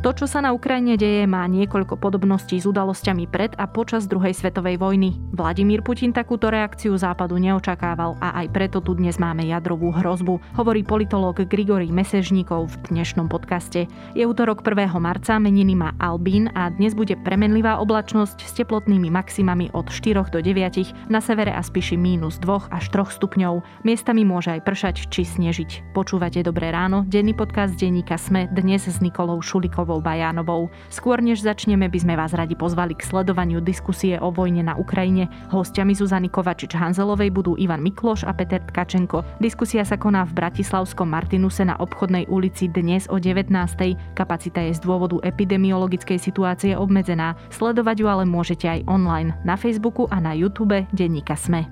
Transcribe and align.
To, 0.00 0.16
čo 0.16 0.24
sa 0.24 0.40
na 0.40 0.56
Ukrajine 0.56 0.96
deje, 0.96 1.28
má 1.28 1.44
niekoľko 1.44 2.00
podobností 2.00 2.56
s 2.56 2.64
udalosťami 2.64 3.28
pred 3.28 3.52
a 3.60 3.68
počas 3.68 4.08
druhej 4.08 4.32
svetovej 4.32 4.80
vojny. 4.80 5.20
Vladimír 5.36 5.84
Putin 5.84 6.16
takúto 6.16 6.48
reakciu 6.48 6.96
západu 6.96 7.36
neočakával 7.36 8.16
a 8.16 8.32
aj 8.40 8.48
preto 8.48 8.80
tu 8.80 8.96
dnes 8.96 9.20
máme 9.20 9.44
jadrovú 9.44 9.92
hrozbu, 9.92 10.40
hovorí 10.56 10.88
politológ 10.88 11.44
Grigory 11.44 11.92
Mesežníkov 11.92 12.72
v 12.72 12.96
dnešnom 12.96 13.28
podcaste. 13.28 13.92
Je 14.16 14.24
útorok 14.24 14.64
1. 14.64 14.88
marca, 14.96 15.36
meniny 15.36 15.76
má 15.76 15.92
Albín 16.00 16.48
a 16.56 16.72
dnes 16.72 16.96
bude 16.96 17.20
premenlivá 17.20 17.76
oblačnosť 17.84 18.40
s 18.40 18.56
teplotnými 18.56 19.12
maximami 19.12 19.68
od 19.76 19.92
4 19.92 20.32
do 20.32 20.40
9, 20.40 21.12
na 21.12 21.20
severe 21.20 21.52
a 21.52 21.60
spíši 21.60 22.00
mínus 22.00 22.40
2 22.40 22.72
až 22.72 22.88
3 22.88 23.20
stupňov. 23.20 23.84
Miestami 23.84 24.24
môže 24.24 24.48
aj 24.48 24.64
pršať 24.64 25.12
či 25.12 25.28
snežiť. 25.28 25.92
Počúvate 25.92 26.40
Dobré 26.40 26.72
ráno, 26.72 27.04
denný 27.04 27.36
podcast 27.36 27.76
denníka 27.76 28.16
Sme 28.16 28.48
dnes 28.48 28.88
s 28.88 29.04
Nikolou 29.04 29.44
Šulikovou 29.44 29.89
Ivou 29.90 29.98
Bajánovou. 29.98 30.70
Skôr 30.86 31.18
než 31.18 31.42
začneme, 31.42 31.90
by 31.90 31.98
sme 31.98 32.14
vás 32.14 32.30
radi 32.30 32.54
pozvali 32.54 32.94
k 32.94 33.02
sledovaniu 33.02 33.58
diskusie 33.58 34.22
o 34.22 34.30
vojne 34.30 34.62
na 34.62 34.78
Ukrajine. 34.78 35.26
Hostiami 35.50 35.98
Zuzany 35.98 36.30
Kovačič-Hanzelovej 36.30 37.34
budú 37.34 37.58
Ivan 37.58 37.82
Mikloš 37.82 38.22
a 38.22 38.30
Peter 38.30 38.62
Tkačenko. 38.62 39.26
Diskusia 39.42 39.82
sa 39.82 39.98
koná 39.98 40.22
v 40.30 40.38
Bratislavskom 40.38 41.10
Martinuse 41.10 41.66
na 41.66 41.74
obchodnej 41.82 42.30
ulici 42.30 42.70
dnes 42.70 43.10
o 43.10 43.18
19. 43.18 43.50
Kapacita 44.14 44.62
je 44.62 44.78
z 44.78 44.80
dôvodu 44.86 45.18
epidemiologickej 45.26 46.22
situácie 46.22 46.78
obmedzená. 46.78 47.34
Sledovať 47.50 47.96
ju 47.98 48.06
ale 48.06 48.22
môžete 48.30 48.70
aj 48.70 48.86
online 48.86 49.34
na 49.42 49.58
Facebooku 49.58 50.06
a 50.14 50.22
na 50.22 50.38
YouTube 50.38 50.86
denníka 50.94 51.34
Sme. 51.34 51.66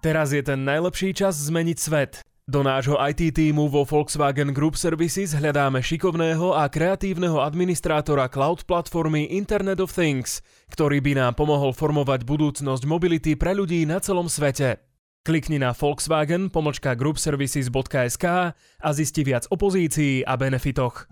Teraz 0.00 0.32
je 0.32 0.40
ten 0.40 0.64
najlepší 0.64 1.12
čas 1.12 1.36
zmeniť 1.36 1.76
svet. 1.76 2.25
Do 2.46 2.62
nášho 2.62 2.94
IT 3.10 3.34
týmu 3.34 3.66
vo 3.66 3.82
Volkswagen 3.82 4.54
Group 4.54 4.78
Services 4.78 5.34
hľadáme 5.34 5.82
šikovného 5.82 6.54
a 6.54 6.70
kreatívneho 6.70 7.42
administrátora 7.42 8.30
cloud 8.30 8.62
platformy 8.70 9.26
Internet 9.34 9.82
of 9.82 9.90
Things, 9.90 10.46
ktorý 10.70 11.02
by 11.02 11.18
nám 11.18 11.34
pomohol 11.34 11.74
formovať 11.74 12.22
budúcnosť 12.22 12.86
mobility 12.86 13.34
pre 13.34 13.50
ľudí 13.50 13.82
na 13.82 13.98
celom 13.98 14.30
svete. 14.30 14.78
Klikni 15.26 15.58
na 15.58 15.74
Volkswagen 15.74 16.46
pomočka 16.46 16.94
groupservices.sk 16.94 18.26
a 18.54 18.88
zisti 18.94 19.26
viac 19.26 19.50
o 19.50 19.58
pozícii 19.58 20.22
a 20.22 20.38
benefitoch. 20.38 21.10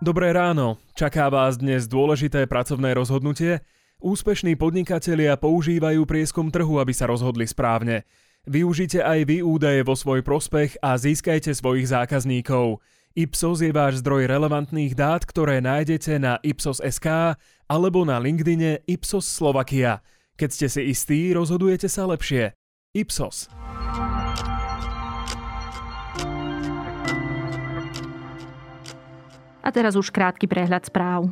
Dobré 0.00 0.32
ráno, 0.32 0.80
čaká 0.96 1.28
vás 1.28 1.60
dnes 1.60 1.92
dôležité 1.92 2.48
pracovné 2.48 2.96
rozhodnutie? 2.96 3.60
Úspešní 4.00 4.56
podnikatelia 4.56 5.36
používajú 5.36 6.08
prieskum 6.08 6.48
trhu, 6.48 6.80
aby 6.80 6.96
sa 6.96 7.04
rozhodli 7.04 7.44
správne. 7.44 8.08
Využite 8.42 8.98
aj 8.98 9.30
vy 9.30 9.38
údaje 9.38 9.86
vo 9.86 9.94
svoj 9.94 10.26
prospech 10.26 10.74
a 10.82 10.98
získajte 10.98 11.54
svojich 11.54 11.86
zákazníkov. 11.86 12.82
Ipsos 13.14 13.62
je 13.62 13.70
váš 13.70 14.02
zdroj 14.02 14.26
relevantných 14.26 14.98
dát, 14.98 15.22
ktoré 15.22 15.62
nájdete 15.62 16.18
na 16.18 16.42
Ipsos.sk 16.42 17.38
alebo 17.70 18.02
na 18.02 18.18
LinkedIne 18.18 18.82
Ipsos 18.90 19.30
Slovakia. 19.30 20.02
Keď 20.34 20.50
ste 20.50 20.66
si 20.66 20.82
istí, 20.90 21.30
rozhodujete 21.30 21.86
sa 21.86 22.02
lepšie. 22.10 22.50
Ipsos. 22.90 23.46
A 29.62 29.68
teraz 29.70 29.94
už 29.94 30.10
krátky 30.10 30.50
prehľad 30.50 30.82
správ. 30.90 31.30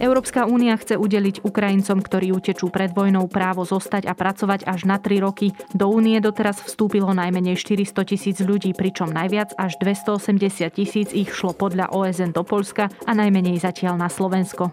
Európska 0.00 0.48
únia 0.48 0.80
chce 0.80 0.96
udeliť 0.96 1.44
Ukrajincom, 1.44 2.00
ktorí 2.00 2.32
utečú 2.32 2.72
pred 2.72 2.88
vojnou 2.96 3.28
právo 3.28 3.68
zostať 3.68 4.08
a 4.08 4.16
pracovať 4.16 4.64
až 4.64 4.88
na 4.88 4.96
3 4.96 5.20
roky. 5.20 5.52
Do 5.76 5.92
únie 5.92 6.16
doteraz 6.24 6.64
vstúpilo 6.64 7.12
najmenej 7.12 7.60
400 7.60 8.08
tisíc 8.08 8.40
ľudí, 8.40 8.72
pričom 8.72 9.12
najviac 9.12 9.52
až 9.60 9.76
280 9.76 10.72
tisíc 10.72 11.12
ich 11.12 11.28
šlo 11.28 11.52
podľa 11.52 11.92
OSN 11.92 12.32
do 12.32 12.40
Polska 12.48 12.88
a 13.04 13.12
najmenej 13.12 13.60
zatiaľ 13.60 14.00
na 14.00 14.08
Slovensko. 14.08 14.72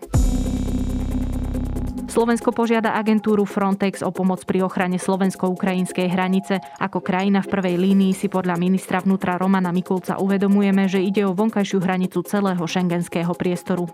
Slovensko 2.08 2.56
požiada 2.56 2.96
agentúru 2.96 3.44
Frontex 3.44 4.00
o 4.02 4.16
pomoc 4.16 4.48
pri 4.48 4.64
ochrane 4.64 4.96
slovensko-ukrajinskej 4.96 6.08
hranice. 6.08 6.64
Ako 6.80 7.04
krajina 7.04 7.44
v 7.44 7.52
prvej 7.52 7.76
línii 7.76 8.16
si 8.16 8.32
podľa 8.32 8.56
ministra 8.56 9.04
vnútra 9.04 9.36
Romana 9.36 9.76
Mikulca 9.76 10.24
uvedomujeme, 10.24 10.88
že 10.88 11.04
ide 11.04 11.28
o 11.28 11.36
vonkajšiu 11.36 11.84
hranicu 11.84 12.24
celého 12.24 12.64
šengenského 12.64 13.36
priestoru. 13.36 13.92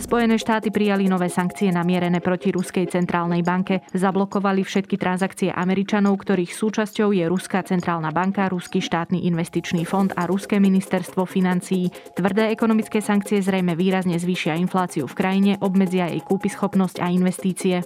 Spojené 0.00 0.40
štáty 0.40 0.72
prijali 0.72 1.06
nové 1.06 1.28
sankcie 1.28 1.68
namierené 1.68 2.18
proti 2.24 2.50
Ruskej 2.50 2.88
centrálnej 2.88 3.44
banke. 3.44 3.84
Zablokovali 3.92 4.64
všetky 4.64 4.96
transakcie 4.96 5.52
Američanov, 5.52 6.18
ktorých 6.24 6.50
súčasťou 6.50 7.12
je 7.14 7.28
Ruská 7.28 7.60
centrálna 7.62 8.10
banka, 8.10 8.48
Ruský 8.48 8.80
štátny 8.80 9.28
investičný 9.28 9.84
fond 9.84 10.10
a 10.16 10.24
Ruské 10.26 10.58
ministerstvo 10.58 11.28
financií. 11.28 11.92
Tvrdé 12.16 12.48
ekonomické 12.50 12.98
sankcie 12.98 13.44
zrejme 13.44 13.78
výrazne 13.78 14.16
zvýšia 14.16 14.58
infláciu 14.58 15.04
v 15.04 15.14
krajine, 15.14 15.52
obmedzia 15.62 16.08
jej 16.08 16.24
kúpyschopnosť 16.24 16.96
a 17.04 17.06
investície. 17.12 17.84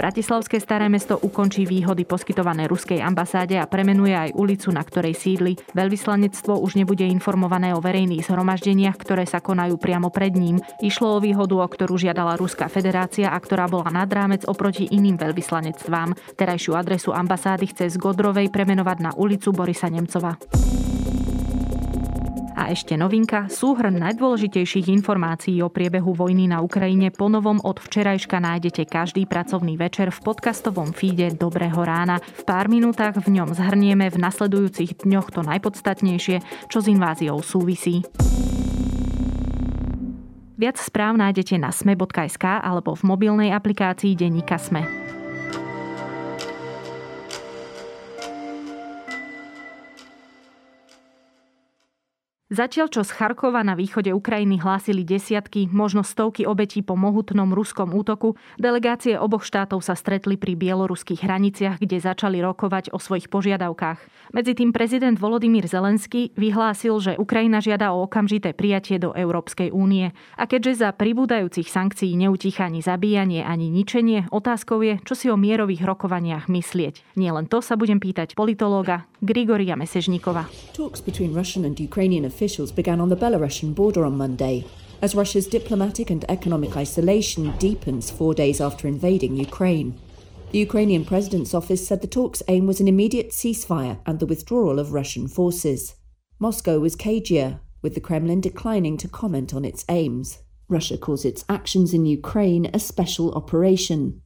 Bratislavské 0.00 0.56
staré 0.64 0.88
mesto 0.88 1.20
ukončí 1.20 1.68
výhody 1.68 2.08
poskytované 2.08 2.64
ruskej 2.72 3.04
ambasáde 3.04 3.60
a 3.60 3.68
premenuje 3.68 4.16
aj 4.16 4.32
ulicu, 4.32 4.72
na 4.72 4.80
ktorej 4.80 5.12
sídli. 5.12 5.60
Veľvyslanectvo 5.76 6.56
už 6.56 6.80
nebude 6.80 7.04
informované 7.04 7.76
o 7.76 7.84
verejných 7.84 8.24
zhromaždeniach, 8.24 8.96
ktoré 8.96 9.28
sa 9.28 9.44
konajú 9.44 9.76
priamo 9.76 10.08
pred 10.08 10.32
ním. 10.32 10.56
Išlo 10.80 11.20
o 11.20 11.22
výhodu, 11.22 11.52
o 11.52 11.68
ktorú 11.68 12.00
žiadala 12.00 12.40
Ruská 12.40 12.72
federácia 12.72 13.28
a 13.28 13.36
ktorá 13.36 13.68
bola 13.68 13.92
nad 13.92 14.08
rámec 14.08 14.48
oproti 14.48 14.88
iným 14.88 15.20
veľvyslanectvám. 15.20 16.16
Terajšiu 16.32 16.80
adresu 16.80 17.12
ambasády 17.12 17.68
chce 17.68 17.92
z 17.92 18.00
Godrovej 18.00 18.48
premenovať 18.48 19.04
na 19.04 19.12
ulicu 19.20 19.52
Borisa 19.52 19.92
Nemcova. 19.92 20.40
A 22.60 22.68
ešte 22.68 22.92
novinka, 22.92 23.48
súhrn 23.48 23.96
najdôležitejších 23.96 24.92
informácií 24.92 25.64
o 25.64 25.72
priebehu 25.72 26.12
vojny 26.12 26.44
na 26.44 26.60
Ukrajine 26.60 27.08
ponovom 27.08 27.56
od 27.64 27.80
včerajška 27.80 28.36
nájdete 28.36 28.84
každý 28.84 29.24
pracovný 29.24 29.80
večer 29.80 30.12
v 30.12 30.20
podcastovom 30.20 30.92
feede 30.92 31.32
Dobrého 31.32 31.80
rána. 31.80 32.20
V 32.20 32.44
pár 32.44 32.68
minútach 32.68 33.16
v 33.16 33.32
ňom 33.32 33.56
zhrnieme 33.56 34.12
v 34.12 34.20
nasledujúcich 34.20 35.08
dňoch 35.08 35.32
to 35.32 35.40
najpodstatnejšie, 35.40 36.68
čo 36.68 36.84
s 36.84 36.86
inváziou 36.92 37.40
súvisí. 37.40 38.04
Viac 40.60 40.76
správ 40.76 41.16
nájdete 41.16 41.56
na 41.56 41.72
sme.sk 41.72 42.44
alebo 42.44 42.92
v 42.92 43.02
mobilnej 43.08 43.56
aplikácii 43.56 44.12
Denníka 44.12 44.60
Sme. 44.60 45.09
Zatiaľ, 52.50 52.90
čo 52.90 53.06
z 53.06 53.14
Charkova 53.14 53.62
na 53.62 53.78
východe 53.78 54.10
Ukrajiny 54.10 54.58
hlásili 54.58 55.06
desiatky, 55.06 55.70
možno 55.70 56.02
stovky 56.02 56.42
obetí 56.50 56.82
po 56.82 56.98
mohutnom 56.98 57.46
ruskom 57.54 57.94
útoku, 57.94 58.34
delegácie 58.58 59.14
oboch 59.14 59.46
štátov 59.46 59.86
sa 59.86 59.94
stretli 59.94 60.34
pri 60.34 60.58
bieloruských 60.58 61.22
hraniciach, 61.22 61.78
kde 61.78 62.02
začali 62.02 62.42
rokovať 62.42 62.90
o 62.90 62.98
svojich 62.98 63.30
požiadavkách. 63.30 64.02
Medzi 64.34 64.58
tým 64.58 64.74
prezident 64.74 65.14
Volodymyr 65.14 65.70
Zelenský 65.70 66.34
vyhlásil, 66.34 66.98
že 66.98 67.12
Ukrajina 67.22 67.62
žiada 67.62 67.94
o 67.94 68.02
okamžité 68.02 68.50
prijatie 68.50 68.98
do 68.98 69.14
Európskej 69.14 69.70
únie. 69.70 70.10
A 70.34 70.50
keďže 70.50 70.82
za 70.82 70.90
pribúdajúcich 70.90 71.70
sankcií 71.70 72.18
neutícha 72.18 72.66
ani 72.66 72.82
zabíjanie, 72.82 73.46
ani 73.46 73.70
ničenie, 73.70 74.26
otázkou 74.34 74.82
je, 74.82 74.98
čo 75.06 75.14
si 75.14 75.30
o 75.30 75.38
mierových 75.38 75.86
rokovaniach 75.86 76.50
myslieť. 76.50 77.14
Nielen 77.14 77.46
to 77.46 77.62
sa 77.62 77.78
budem 77.78 78.02
pýtať 78.02 78.34
politológa 78.34 79.09
Grigoria 79.22 79.76
Mesežníkova. 79.76 80.48
Talks 80.72 81.00
between 81.00 81.34
Russian 81.34 81.64
and 81.66 81.78
Ukrainian 81.78 82.24
officials 82.24 82.72
began 82.72 83.00
on 83.00 83.10
the 83.10 83.16
Belarusian 83.16 83.74
border 83.74 84.04
on 84.06 84.16
Monday, 84.16 84.64
as 85.02 85.14
Russia's 85.14 85.46
diplomatic 85.46 86.10
and 86.10 86.24
economic 86.30 86.76
isolation 86.76 87.52
deepens 87.58 88.10
four 88.10 88.32
days 88.34 88.60
after 88.60 88.88
invading 88.88 89.36
Ukraine. 89.36 89.92
The 90.52 90.58
Ukrainian 90.58 91.04
president's 91.04 91.52
office 91.52 91.86
said 91.86 92.00
the 92.00 92.08
talks' 92.08 92.42
aim 92.48 92.66
was 92.66 92.80
an 92.80 92.88
immediate 92.88 93.30
ceasefire 93.30 93.98
and 94.06 94.18
the 94.18 94.26
withdrawal 94.26 94.78
of 94.78 94.94
Russian 94.94 95.28
forces. 95.28 95.94
Moscow 96.38 96.80
was 96.80 96.96
cagier, 96.96 97.60
with 97.82 97.94
the 97.94 98.00
Kremlin 98.00 98.40
declining 98.40 98.96
to 98.98 99.08
comment 99.08 99.52
on 99.52 99.66
its 99.66 99.84
aims. 99.88 100.38
Russia 100.68 100.96
calls 100.96 101.24
its 101.26 101.44
actions 101.48 101.92
in 101.92 102.06
Ukraine 102.06 102.70
a 102.72 102.80
special 102.80 103.32
operation. 103.34 104.22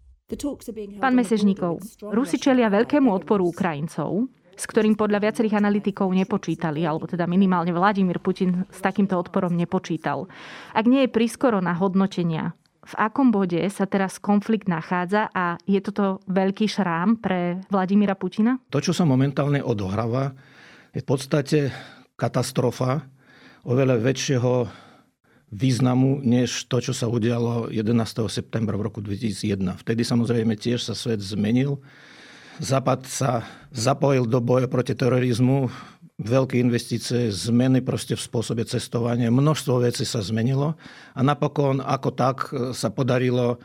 Pán 1.04 1.14
Mesežníkov, 1.18 1.82
Rusi 2.14 2.38
čelia 2.40 2.72
veľkému 2.72 3.12
odporu 3.12 3.52
Ukrajincov, 3.52 4.30
s 4.54 4.64
ktorým 4.64 4.94
podľa 4.94 5.30
viacerých 5.30 5.58
analytikov 5.58 6.10
nepočítali, 6.14 6.86
alebo 6.86 7.10
teda 7.10 7.26
minimálne 7.26 7.74
Vladimír 7.74 8.22
Putin 8.22 8.66
s 8.70 8.78
takýmto 8.80 9.18
odporom 9.18 9.52
nepočítal. 9.54 10.30
Ak 10.72 10.86
nie 10.86 11.06
je 11.06 11.14
prískoro 11.14 11.58
na 11.58 11.74
hodnotenia, 11.74 12.54
v 12.84 12.94
akom 13.00 13.32
bode 13.32 13.64
sa 13.72 13.88
teraz 13.88 14.20
konflikt 14.20 14.68
nachádza 14.68 15.32
a 15.32 15.56
je 15.64 15.80
toto 15.80 16.20
veľký 16.28 16.68
šrám 16.68 17.16
pre 17.16 17.64
Vladimíra 17.72 18.12
Putina? 18.12 18.60
To, 18.68 18.80
čo 18.80 18.92
sa 18.92 19.08
momentálne 19.08 19.64
odohráva, 19.64 20.36
je 20.92 21.00
v 21.00 21.06
podstate 21.08 21.58
katastrofa 22.14 23.08
oveľa 23.64 23.96
väčšieho 24.04 24.68
významu, 25.54 26.20
než 26.20 26.66
to, 26.66 26.82
čo 26.82 26.92
sa 26.92 27.08
udialo 27.08 27.72
11. 27.72 27.94
septembra 28.28 28.76
v 28.76 28.90
roku 28.90 29.00
2001. 29.00 29.80
Vtedy 29.80 30.02
samozrejme 30.04 30.58
tiež 30.58 30.84
sa 30.84 30.92
svet 30.92 31.22
zmenil 31.24 31.80
Západ 32.62 33.10
sa 33.10 33.42
zapojil 33.74 34.30
do 34.30 34.38
boja 34.38 34.70
proti 34.70 34.94
terorizmu, 34.94 35.66
veľké 36.22 36.62
investície, 36.62 37.34
zmeny 37.34 37.82
proste 37.82 38.14
v 38.14 38.22
spôsobe 38.22 38.62
cestovania, 38.62 39.34
množstvo 39.34 39.82
vecí 39.82 40.06
sa 40.06 40.22
zmenilo 40.22 40.78
a 41.14 41.20
napokon 41.26 41.82
ako 41.82 42.10
tak 42.14 42.36
sa 42.70 42.94
podarilo 42.94 43.58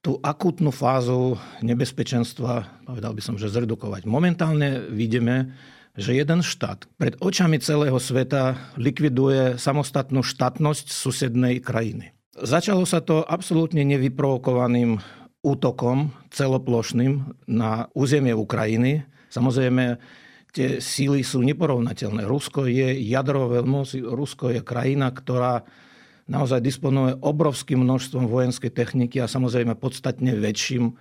tú 0.00 0.18
akútnu 0.18 0.72
fázu 0.72 1.36
nebezpečenstva, 1.60 2.84
povedal 2.88 3.12
by 3.12 3.22
som, 3.22 3.36
že 3.38 3.52
zredukovať. 3.52 4.08
Momentálne 4.08 4.82
vidíme, 4.90 5.54
že 5.94 6.16
jeden 6.16 6.40
štát 6.40 6.88
pred 6.96 7.14
očami 7.20 7.60
celého 7.60 8.00
sveta 8.00 8.56
likviduje 8.80 9.60
samostatnú 9.60 10.24
štátnosť 10.24 10.88
susednej 10.88 11.60
krajiny. 11.60 12.16
Začalo 12.32 12.88
sa 12.88 13.04
to 13.04 13.20
absolútne 13.20 13.84
nevyprovokovaným 13.84 14.98
útokom 15.42 16.14
celoplošným 16.30 17.44
na 17.50 17.90
územie 17.98 18.30
Ukrajiny. 18.30 19.02
Samozrejme, 19.28 19.98
tie 20.54 20.78
síly 20.78 21.26
sú 21.26 21.42
neporovnateľné. 21.42 22.22
Rusko 22.24 22.70
je 22.70 22.94
jadrová 23.02 23.60
veľmoc, 23.60 23.90
Rusko 23.98 24.54
je 24.54 24.60
krajina, 24.62 25.10
ktorá 25.10 25.66
naozaj 26.30 26.62
disponuje 26.62 27.18
obrovským 27.18 27.82
množstvom 27.82 28.30
vojenskej 28.30 28.70
techniky 28.70 29.18
a 29.18 29.26
samozrejme 29.26 29.74
podstatne 29.74 30.38
väčším 30.38 30.94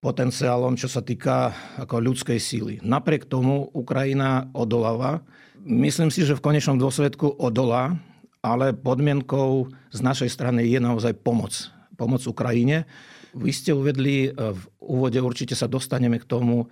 potenciálom, 0.00 0.74
čo 0.80 0.88
sa 0.88 1.04
týka 1.04 1.52
ako 1.76 2.00
ľudskej 2.00 2.40
síly. 2.40 2.74
Napriek 2.80 3.28
tomu 3.28 3.68
Ukrajina 3.76 4.48
odoláva. 4.56 5.20
Myslím 5.60 6.08
si, 6.08 6.24
že 6.24 6.34
v 6.34 6.44
konečnom 6.44 6.80
dôsledku 6.80 7.36
odolá, 7.36 8.00
ale 8.40 8.72
podmienkou 8.72 9.68
z 9.92 10.00
našej 10.00 10.32
strany 10.32 10.64
je 10.72 10.80
naozaj 10.80 11.20
pomoc. 11.20 11.52
Pomoc 12.00 12.24
Ukrajine. 12.24 12.88
Vy 13.36 13.50
ste 13.54 13.70
uvedli 13.74 14.28
e, 14.28 14.30
v 14.34 14.62
úvode, 14.82 15.18
určite 15.22 15.54
sa 15.54 15.70
dostaneme 15.70 16.18
k 16.18 16.28
tomu, 16.28 16.70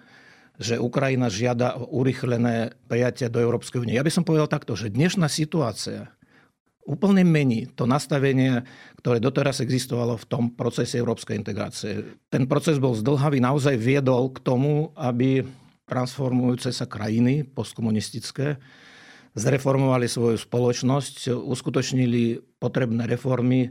že 0.59 0.75
Ukrajina 0.75 1.31
žiada 1.31 1.79
o 1.79 2.03
urychlené 2.03 2.75
prijatie 2.91 3.31
do 3.31 3.39
Európskej 3.39 3.87
únie. 3.87 3.95
Ja 3.95 4.03
by 4.03 4.11
som 4.11 4.27
povedal 4.27 4.51
takto, 4.51 4.75
že 4.75 4.91
dnešná 4.91 5.31
situácia 5.31 6.11
úplne 6.89 7.23
mení 7.23 7.69
to 7.77 7.85
nastavenie, 7.85 8.65
ktoré 8.99 9.21
doteraz 9.21 9.61
existovalo 9.61 10.17
v 10.17 10.27
tom 10.27 10.45
procese 10.57 10.97
európskej 10.97 11.37
integrácie. 11.37 12.17
Ten 12.33 12.49
proces 12.49 12.81
bol 12.81 12.97
zdlhavý, 12.97 13.45
naozaj 13.45 13.77
viedol 13.77 14.33
k 14.33 14.41
tomu, 14.41 14.91
aby 14.97 15.45
transformujúce 15.85 16.73
sa 16.73 16.89
krajiny 16.89 17.45
postkomunistické 17.45 18.57
zreformovali 19.37 20.09
svoju 20.09 20.41
spoločnosť, 20.41 21.31
uskutočnili 21.31 22.43
potrebné 22.59 23.07
reformy. 23.07 23.71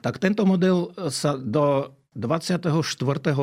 Tak 0.00 0.22
tento 0.22 0.48
model 0.48 0.94
sa 1.12 1.36
do 1.36 1.92
24. 2.12 2.68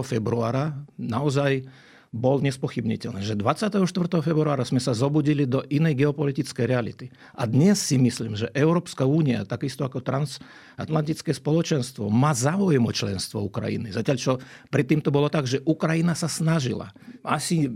februára 0.05 0.77
naozaj 0.95 1.65
bol 2.09 2.41
nespochybniteľný. 2.41 3.21
Že 3.21 3.37
24. 3.37 3.85
februára 4.25 4.65
sme 4.65 4.81
sa 4.81 4.97
zobudili 4.97 5.45
do 5.45 5.61
inej 5.69 6.05
geopolitickej 6.05 6.65
reality. 6.65 7.05
A 7.37 7.45
dnes 7.45 7.77
si 7.77 8.01
myslím, 8.01 8.33
že 8.33 8.49
Európska 8.57 9.05
únia, 9.05 9.45
takisto 9.45 9.85
ako 9.85 10.01
transatlantické 10.01 11.29
spoločenstvo, 11.37 12.09
má 12.09 12.33
záujem 12.33 12.81
o 12.81 12.89
členstvo 12.89 13.45
Ukrajiny. 13.45 13.93
Zatiaľ, 13.93 14.17
čo 14.17 14.33
predtým 14.73 15.05
to 15.05 15.13
bolo 15.13 15.29
tak, 15.29 15.45
že 15.45 15.61
Ukrajina 15.69 16.17
sa 16.17 16.25
snažila. 16.25 16.89
Asi 17.21 17.69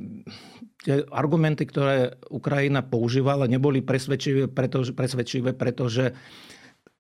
tie 0.81 1.05
argumenty, 1.13 1.69
ktoré 1.69 2.17
Ukrajina 2.33 2.81
používala, 2.81 3.45
neboli 3.45 3.85
presvedčivé, 3.85 4.49
pretože, 4.49 4.97
presvedčivé, 4.97 5.53
pretože 5.53 6.17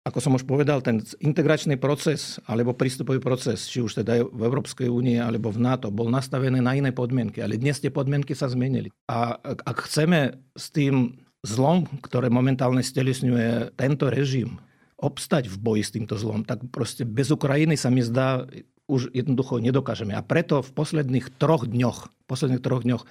ako 0.03 0.19
som 0.19 0.35
už 0.35 0.43
povedal, 0.43 0.83
ten 0.83 0.99
integračný 1.23 1.79
proces 1.79 2.35
alebo 2.43 2.75
prístupový 2.75 3.23
proces, 3.23 3.71
či 3.71 3.79
už 3.79 4.03
teda 4.03 4.27
v 4.27 4.41
Európskej 4.43 4.91
únie 4.91 5.15
alebo 5.15 5.47
v 5.47 5.63
NATO, 5.63 5.87
bol 5.95 6.11
nastavený 6.11 6.59
na 6.59 6.75
iné 6.75 6.91
podmienky. 6.91 7.39
Ale 7.39 7.55
dnes 7.55 7.79
tie 7.79 7.87
podmienky 7.87 8.35
sa 8.35 8.51
zmenili. 8.51 8.91
A 9.07 9.39
ak 9.39 9.87
chceme 9.87 10.43
s 10.59 10.75
tým 10.75 11.15
zlom, 11.47 11.87
ktoré 12.03 12.27
momentálne 12.27 12.83
stelesňuje 12.83 13.79
tento 13.79 14.11
režim, 14.11 14.59
obstať 14.99 15.47
v 15.51 15.55
boji 15.59 15.83
s 15.83 15.91
týmto 15.95 16.15
zlom, 16.19 16.43
tak 16.43 16.63
proste 16.71 17.07
bez 17.07 17.31
Ukrajiny 17.31 17.79
sa 17.79 17.87
mi 17.87 18.03
zdá, 18.03 18.43
už 18.91 19.11
jednoducho 19.15 19.63
nedokážeme. 19.63 20.11
A 20.15 20.23
preto 20.23 20.59
v 20.59 20.71
posledných 20.75 21.31
troch 21.39 21.63
dňoch, 21.63 22.27
posledných 22.27 22.63
troch 22.63 22.83
dňoch 22.83 23.03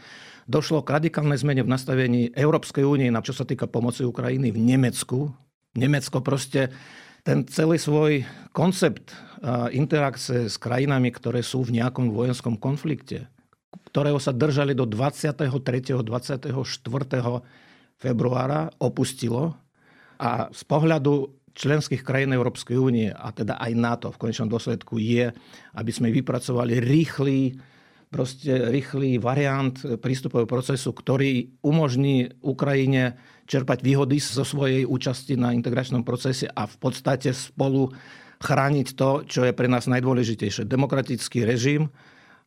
došlo 0.44 0.85
k 0.85 0.93
radikálnej 1.00 1.41
zmene 1.41 1.65
v 1.65 1.73
nastavení 1.73 2.21
Európskej 2.37 2.85
únie, 2.85 3.09
na 3.09 3.25
čo 3.25 3.33
sa 3.33 3.49
týka 3.49 3.65
pomoci 3.65 4.05
Ukrajiny 4.05 4.53
v 4.53 4.59
Nemecku, 4.61 5.33
Nemecko 5.73 6.21
proste 6.21 6.69
ten 7.23 7.47
celý 7.49 7.79
svoj 7.79 8.27
koncept 8.53 9.15
interakcie 9.73 10.47
s 10.47 10.59
krajinami, 10.59 11.11
ktoré 11.11 11.43
sú 11.43 11.67
v 11.67 11.83
nejakom 11.83 12.15
vojenskom 12.15 12.59
konflikte, 12.59 13.27
ktorého 13.91 14.21
sa 14.23 14.31
držali 14.31 14.77
do 14.77 14.87
23. 14.87 15.49
24. 16.03 16.51
februára, 17.99 18.71
opustilo. 18.79 19.57
A 20.23 20.53
z 20.55 20.63
pohľadu 20.67 21.35
členských 21.53 22.01
krajín 22.07 22.33
Európskej 22.33 22.77
únie, 22.79 23.09
a 23.11 23.29
teda 23.35 23.59
aj 23.59 23.73
NATO 23.75 24.09
v 24.15 24.21
konečnom 24.29 24.49
dôsledku 24.49 24.97
je, 25.03 25.35
aby 25.77 25.91
sme 25.93 26.15
vypracovali 26.15 26.81
rýchly 26.81 27.59
proste 28.13 28.69
rýchly 28.69 29.17
variant 29.17 29.73
prístupového 30.05 30.45
procesu, 30.45 30.93
ktorý 30.93 31.49
umožní 31.65 32.29
Ukrajine 32.45 33.17
čerpať 33.53 33.85
výhody 33.85 34.17
zo 34.17 34.49
svojej 34.49 34.89
účasti 34.89 35.37
na 35.37 35.53
integračnom 35.53 36.01
procese 36.01 36.49
a 36.49 36.65
v 36.65 36.77
podstate 36.81 37.37
spolu 37.37 37.93
chrániť 38.41 38.89
to, 38.97 39.29
čo 39.29 39.45
je 39.45 39.53
pre 39.53 39.69
nás 39.69 39.85
najdôležitejšie. 39.85 40.65
Demokratický 40.65 41.45
režim 41.45 41.93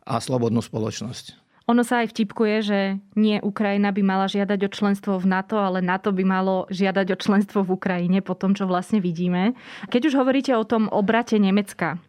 a 0.02 0.18
slobodnú 0.18 0.66
spoločnosť. 0.66 1.46
Ono 1.66 1.82
sa 1.82 2.06
aj 2.06 2.14
vtipkuje, 2.14 2.56
že 2.62 2.80
nie 3.18 3.42
Ukrajina 3.42 3.90
by 3.90 4.02
mala 4.06 4.30
žiadať 4.30 4.70
o 4.70 4.70
členstvo 4.70 5.18
v 5.18 5.26
NATO, 5.26 5.58
ale 5.58 5.82
NATO 5.82 6.14
by 6.14 6.22
malo 6.22 6.70
žiadať 6.70 7.08
o 7.14 7.18
členstvo 7.18 7.66
v 7.66 7.74
Ukrajine 7.74 8.22
po 8.22 8.38
tom, 8.38 8.54
čo 8.54 8.70
vlastne 8.70 9.02
vidíme. 9.02 9.58
Keď 9.90 10.14
už 10.14 10.18
hovoríte 10.18 10.54
o 10.54 10.66
tom 10.66 10.90
obrate 10.90 11.38
Nemecka, 11.38 12.02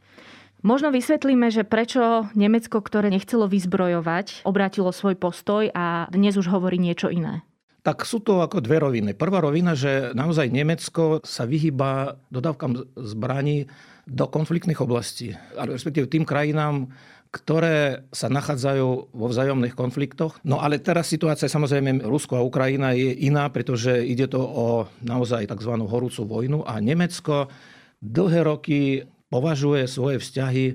Možno 0.64 0.90
vysvetlíme, 0.90 1.46
že 1.52 1.62
prečo 1.62 2.26
Nemecko, 2.34 2.82
ktoré 2.82 3.06
nechcelo 3.06 3.46
vyzbrojovať, 3.46 4.42
obrátilo 4.42 4.90
svoj 4.90 5.14
postoj 5.14 5.70
a 5.70 6.10
dnes 6.10 6.34
už 6.34 6.50
hovorí 6.50 6.74
niečo 6.80 7.06
iné. 7.06 7.46
Tak 7.86 8.02
sú 8.02 8.18
to 8.18 8.42
ako 8.42 8.58
dve 8.58 8.82
roviny. 8.82 9.14
Prvá 9.14 9.38
rovina, 9.38 9.78
že 9.78 10.10
naozaj 10.10 10.50
Nemecko 10.50 11.22
sa 11.22 11.46
vyhýba 11.46 12.18
dodávkam 12.34 12.98
zbraní 12.98 13.70
do 14.10 14.26
konfliktných 14.26 14.82
oblastí. 14.82 15.38
Respektíve 15.54 16.10
tým 16.10 16.26
krajinám, 16.26 16.90
ktoré 17.30 18.02
sa 18.10 18.26
nachádzajú 18.26 19.14
vo 19.14 19.26
vzájomných 19.30 19.78
konfliktoch. 19.78 20.42
No 20.42 20.58
ale 20.58 20.82
teraz 20.82 21.06
situácia 21.06 21.46
samozrejme 21.46 22.02
Rusko 22.02 22.42
a 22.42 22.46
Ukrajina 22.46 22.90
je 22.90 23.12
iná, 23.22 23.46
pretože 23.54 24.02
ide 24.02 24.26
to 24.26 24.42
o 24.42 24.90
naozaj 25.06 25.46
tzv. 25.46 25.72
horúcu 25.86 26.26
vojnu 26.26 26.66
a 26.66 26.82
Nemecko 26.82 27.46
dlhé 28.02 28.40
roky 28.42 29.06
považuje 29.30 29.86
svoje 29.86 30.18
vzťahy 30.18 30.66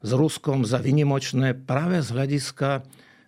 s 0.00 0.10
Ruskom 0.14 0.64
za 0.64 0.80
vynimočné 0.80 1.52
práve 1.52 2.00
z 2.00 2.08
hľadiska 2.16 2.86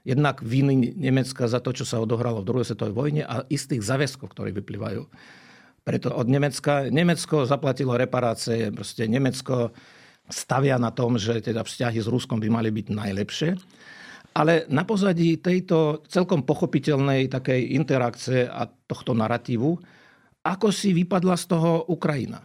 jednak 0.09 0.41
viny 0.41 0.97
Nemecka 0.97 1.45
za 1.45 1.61
to, 1.61 1.77
čo 1.77 1.85
sa 1.85 2.01
odohralo 2.01 2.41
v 2.41 2.49
druhej 2.49 2.73
svetovej 2.73 2.95
vojne 2.97 3.23
a 3.29 3.45
istých 3.53 3.85
záväzkov, 3.85 4.33
ktoré 4.33 4.57
vyplývajú. 4.57 5.05
Preto 5.85 6.09
od 6.17 6.25
Nemecka, 6.33 6.89
Nemecko 6.89 7.45
zaplatilo 7.45 7.93
reparácie, 7.93 8.73
proste 8.73 9.05
Nemecko 9.05 9.77
stavia 10.29 10.81
na 10.81 10.93
tom, 10.93 11.21
že 11.21 11.45
teda 11.45 11.61
vzťahy 11.61 12.01
s 12.01 12.09
Ruskom 12.09 12.41
by 12.41 12.49
mali 12.49 12.73
byť 12.73 12.87
najlepšie. 12.89 13.51
Ale 14.37 14.69
na 14.69 14.85
pozadí 14.85 15.41
tejto 15.41 16.05
celkom 16.09 16.45
pochopiteľnej 16.45 17.29
takej 17.29 17.77
interakcie 17.77 18.45
a 18.49 18.69
tohto 18.69 19.17
narratívu, 19.17 19.77
ako 20.45 20.69
si 20.73 20.97
vypadla 20.97 21.37
z 21.37 21.45
toho 21.53 21.85
Ukrajina. 21.89 22.41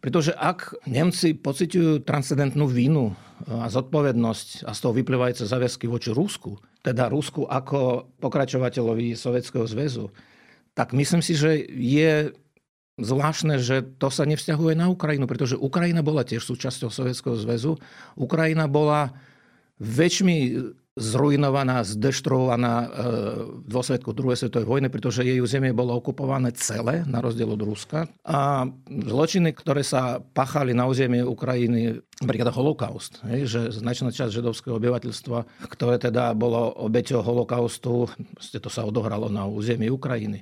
Pretože 0.00 0.36
ak 0.36 0.86
Nemci 0.86 1.32
pociťujú 1.34 2.04
transcendentnú 2.04 2.68
vínu 2.68 3.16
a 3.48 3.68
zodpovednosť 3.68 4.64
a 4.68 4.72
z 4.72 4.78
toho 4.80 4.92
vyplývajúce 4.96 5.44
záväzky 5.44 5.88
voči 5.88 6.12
Rusku, 6.12 6.56
teda 6.80 7.08
Rusku 7.12 7.44
ako 7.44 8.08
pokračovateľovi 8.20 9.16
Sovietskeho 9.16 9.66
zväzu, 9.68 10.12
tak 10.76 10.92
myslím 10.92 11.24
si, 11.24 11.32
že 11.36 11.56
je 11.68 12.32
zvláštne, 12.96 13.60
že 13.60 13.84
to 14.00 14.08
sa 14.08 14.24
nevzťahuje 14.24 14.72
na 14.76 14.88
Ukrajinu, 14.88 15.28
pretože 15.28 15.60
Ukrajina 15.60 16.00
bola 16.00 16.24
tiež 16.24 16.44
súčasťou 16.44 16.88
Sovietskeho 16.88 17.36
zväzu. 17.36 17.76
Ukrajina 18.16 18.68
bola 18.68 19.12
väčšmi 19.80 20.36
zrujnovaná, 20.96 21.84
zdeštruovaná 21.84 22.74
e, 22.80 22.88
v 23.60 23.68
dôsledku 23.68 24.16
druhej 24.16 24.40
svetovej 24.40 24.64
vojny, 24.64 24.88
pretože 24.88 25.28
jej 25.28 25.44
územie 25.44 25.76
bolo 25.76 25.92
okupované 25.92 26.56
celé, 26.56 27.04
na 27.04 27.20
rozdiel 27.20 27.52
od 27.52 27.60
Ruska. 27.60 28.08
A 28.24 28.64
zločiny, 28.88 29.52
ktoré 29.52 29.84
sa 29.84 30.24
pachali 30.24 30.72
na 30.72 30.88
územie 30.88 31.20
Ukrajiny, 31.20 32.00
napríklad 32.24 32.48
holokaust, 32.48 33.20
že 33.44 33.76
značná 33.76 34.08
časť 34.08 34.40
židovského 34.40 34.80
obyvateľstva, 34.80 35.68
ktoré 35.68 36.00
teda 36.00 36.32
bolo 36.32 36.72
obeťou 36.88 37.20
holokaustu, 37.20 38.08
to 38.56 38.70
sa 38.72 38.88
odohralo 38.88 39.28
na 39.28 39.44
území 39.44 39.92
Ukrajiny. 39.92 40.40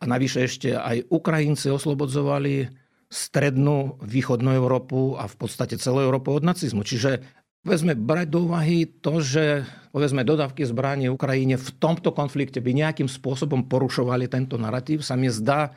A 0.00 0.08
navyše 0.08 0.48
ešte 0.48 0.80
aj 0.80 1.12
Ukrajinci 1.12 1.68
oslobodzovali 1.68 2.72
strednú, 3.10 3.98
východnú 4.00 4.54
Európu 4.54 5.18
a 5.18 5.26
v 5.26 5.34
podstate 5.36 5.76
celú 5.76 6.00
Európu 6.00 6.30
od 6.30 6.46
nacizmu. 6.46 6.86
Čiže 6.86 7.39
Vezme 7.60 7.92
brať 7.92 8.28
do 8.32 8.48
úvahy 8.48 8.88
to, 8.88 9.20
že 9.20 9.68
povedzme 9.92 10.24
dodávky 10.24 10.64
zbraní 10.64 11.12
Ukrajine 11.12 11.60
v 11.60 11.68
tomto 11.76 12.08
konflikte 12.08 12.56
by 12.64 12.72
nejakým 12.72 13.04
spôsobom 13.04 13.68
porušovali 13.68 14.32
tento 14.32 14.56
narratív, 14.56 15.04
sa 15.04 15.12
mi 15.12 15.28
zdá 15.28 15.76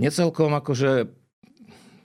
necelkom 0.00 0.56
akože 0.56 1.12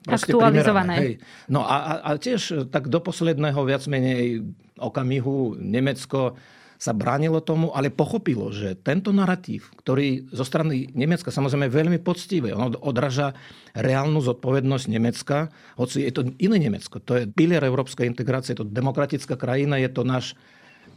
aktualizované. 0.04 0.94
Hej. 1.00 1.14
No 1.48 1.64
a, 1.64 2.04
a 2.04 2.08
tiež 2.20 2.68
tak 2.68 2.92
do 2.92 3.00
posledného 3.00 3.58
viac 3.64 3.88
menej 3.88 4.44
okamihu 4.76 5.56
Nemecko 5.58 6.36
sa 6.76 6.92
bránilo 6.92 7.40
tomu, 7.40 7.72
ale 7.72 7.92
pochopilo, 7.92 8.52
že 8.52 8.76
tento 8.76 9.12
narratív, 9.12 9.72
ktorý 9.80 10.28
zo 10.32 10.44
strany 10.44 10.92
Nemecka 10.92 11.32
samozrejme 11.32 11.72
veľmi 11.72 11.98
poctivé, 12.00 12.52
ono 12.52 12.76
odraža 12.84 13.32
reálnu 13.72 14.20
zodpovednosť 14.20 14.86
Nemecka, 14.92 15.48
hoci 15.80 16.04
je 16.04 16.12
to 16.12 16.22
iné 16.36 16.56
Nemecko, 16.60 17.00
to 17.00 17.16
je 17.16 17.24
pilier 17.28 17.64
európskej 17.64 18.04
integrácie, 18.08 18.52
je 18.52 18.64
to 18.64 18.68
demokratická 18.68 19.34
krajina, 19.34 19.80
je 19.80 19.90
to 19.90 20.04
náš 20.04 20.36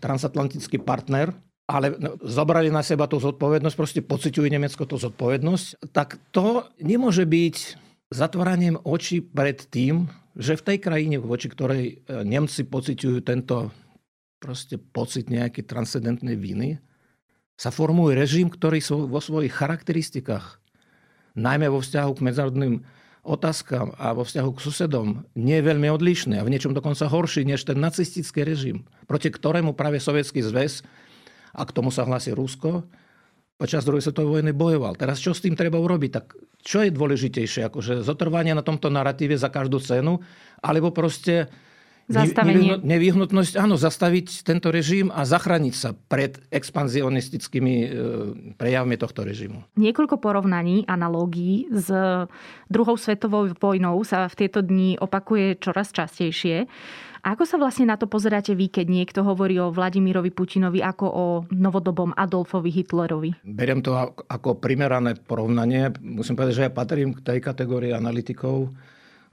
transatlantický 0.03 0.79
partner, 0.79 1.35
ale 1.69 1.93
zobrali 2.25 2.73
na 2.73 2.81
seba 2.81 3.05
tú 3.05 3.21
zodpovednosť, 3.21 3.75
proste 3.77 4.01
pociťuje 4.01 4.49
Nemecko 4.49 4.89
tú 4.89 4.97
zodpovednosť, 4.97 5.93
tak 5.93 6.17
to 6.33 6.65
nemôže 6.81 7.29
byť 7.29 7.55
zatváraním 8.09 8.81
očí 8.81 9.21
pred 9.21 9.69
tým, 9.69 10.09
že 10.33 10.57
v 10.57 10.65
tej 10.65 10.77
krajine, 10.81 11.21
voči 11.21 11.51
ktorej 11.51 11.83
e, 11.85 11.93
Nemci 12.25 12.65
pociťujú 12.65 13.17
tento 13.21 13.69
proste 14.39 14.79
pocit 14.79 15.27
nejakej 15.27 15.67
transcendentnej 15.67 16.39
viny, 16.39 16.79
sa 17.59 17.75
formuje 17.75 18.15
režim, 18.15 18.47
ktorý 18.47 18.79
vo 19.11 19.19
svojich 19.19 19.51
charakteristikách, 19.51 20.63
najmä 21.35 21.67
vo 21.67 21.83
vzťahu 21.83 22.11
k 22.15 22.23
medzinárodným 22.23 22.75
otázkam 23.27 23.91
a 23.99 24.15
vo 24.15 24.23
vzťahu 24.23 24.49
k 24.55 24.63
susedom 24.63 25.07
nie 25.35 25.59
je 25.59 25.67
veľmi 25.67 25.91
odlišný 25.91 26.39
a 26.39 26.45
v 26.47 26.55
niečom 26.55 26.71
dokonca 26.71 27.11
horší 27.11 27.43
než 27.43 27.67
ten 27.67 27.75
nacistický 27.75 28.47
režim, 28.47 28.87
proti 29.11 29.27
ktorému 29.27 29.75
práve 29.75 29.99
Sovietský 29.99 30.39
zväz 30.39 30.87
a 31.51 31.67
k 31.67 31.75
tomu 31.75 31.91
sa 31.91 32.07
hlási 32.07 32.31
Rusko, 32.31 32.87
počas 33.59 33.83
druhej 33.83 34.07
svetovej 34.07 34.39
vojny 34.39 34.55
bojoval. 34.55 34.95
Teraz 34.95 35.19
čo 35.19 35.35
s 35.35 35.43
tým 35.43 35.59
treba 35.59 35.83
urobiť? 35.83 36.11
Tak 36.15 36.25
čo 36.63 36.79
je 36.79 36.95
dôležitejšie? 36.95 37.67
Akože 37.67 38.07
zotrvanie 38.07 38.55
na 38.55 38.63
tomto 38.63 38.87
narratíve 38.87 39.35
za 39.35 39.51
každú 39.51 39.83
cenu? 39.83 40.23
Alebo 40.63 40.95
proste 40.95 41.51
Zastavenie. 42.09 42.81
Nevyhnutnosť, 42.81 43.53
áno, 43.61 43.77
zastaviť 43.77 44.41
tento 44.41 44.73
režim 44.73 45.13
a 45.13 45.29
zachrániť 45.29 45.75
sa 45.77 45.93
pred 45.93 46.41
expanzionistickými 46.49 47.75
e, 47.85 47.87
prejavmi 48.57 48.97
tohto 48.97 49.21
režimu. 49.21 49.61
Niekoľko 49.77 50.17
porovnaní, 50.17 50.89
analógií 50.89 51.69
s 51.69 51.93
druhou 52.65 52.97
svetovou 52.97 53.53
vojnou 53.53 54.01
sa 54.01 54.25
v 54.25 54.35
tieto 54.41 54.65
dni 54.65 54.97
opakuje 54.97 55.61
čoraz 55.61 55.93
častejšie. 55.93 56.65
Ako 57.19 57.43
sa 57.43 57.59
vlastne 57.59 57.91
na 57.91 57.99
to 57.99 58.07
pozeráte 58.07 58.55
vy, 58.55 58.71
keď 58.71 58.87
niekto 58.89 59.19
hovorí 59.27 59.59
o 59.59 59.69
Vladimirovi 59.69 60.31
Putinovi 60.31 60.79
ako 60.79 61.05
o 61.05 61.25
novodobom 61.51 62.15
Adolfovi 62.15 62.71
Hitlerovi? 62.71 63.43
Beriem 63.43 63.83
to 63.83 63.93
ako 64.25 64.57
primerané 64.57 65.19
porovnanie. 65.19 65.91
Musím 65.99 66.39
povedať, 66.39 66.55
že 66.55 66.65
ja 66.65 66.71
patrím 66.71 67.13
k 67.13 67.21
tej 67.21 67.39
kategórii 67.43 67.91
analytikov, 67.91 68.71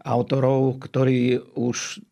autorov, 0.02 0.82
ktorí 0.82 1.38
už 1.54 2.02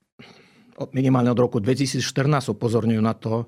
minimálne 0.94 1.30
od 1.30 1.40
roku 1.40 1.58
2014 1.58 2.02
upozorňujú 2.50 3.02
na 3.02 3.14
to, 3.14 3.46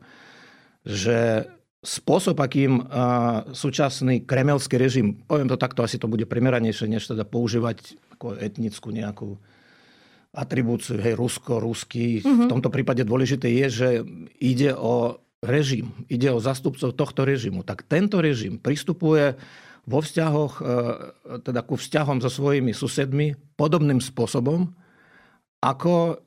že 0.87 1.51
spôsob, 1.87 2.39
akým 2.43 2.83
súčasný 3.55 4.27
kremelský 4.27 4.75
režim, 4.75 5.23
poviem 5.27 5.47
to 5.47 5.59
takto, 5.59 5.87
asi 5.87 6.03
to 6.03 6.11
bude 6.11 6.27
primeranejšie, 6.27 6.91
než 6.91 7.07
teda 7.07 7.23
používať 7.23 7.95
ako 8.19 8.39
etnickú 8.43 8.91
nejakú 8.91 9.39
atribúciu, 10.37 11.01
hej, 11.01 11.17
Rusko, 11.17 11.63
Rusky. 11.63 12.21
Mm-hmm. 12.21 12.37
V 12.37 12.45
mhm. 12.45 12.51
tomto 12.53 12.69
prípade 12.69 13.03
dôležité 13.07 13.49
je, 13.65 13.67
že 13.73 13.89
ide 14.37 14.77
o 14.77 15.23
režim, 15.41 15.93
ide 16.13 16.29
o 16.29 16.43
zastupcov 16.43 16.93
tohto 16.93 17.23
režimu. 17.25 17.65
Tak 17.65 17.89
tento 17.89 18.21
režim 18.21 18.61
pristupuje 18.61 19.37
vo 19.87 20.03
vzťahoch, 20.03 20.53
e, 20.59 20.63
teda 21.47 21.63
ku 21.63 21.79
vzťahom 21.79 22.19
so 22.19 22.29
svojimi 22.29 22.75
susedmi 22.75 23.39
podobným 23.55 24.03
spôsobom, 24.03 24.75
ako 25.63 26.21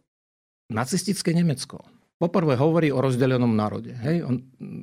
nacistické 0.70 1.34
Nemecko. 1.34 1.82
Poprvé 2.20 2.60
hovorí 2.60 2.92
o 2.92 3.00
rozdelenom 3.00 3.50
národe. 3.56 3.96
Hej? 3.96 4.28
On, 4.28 4.36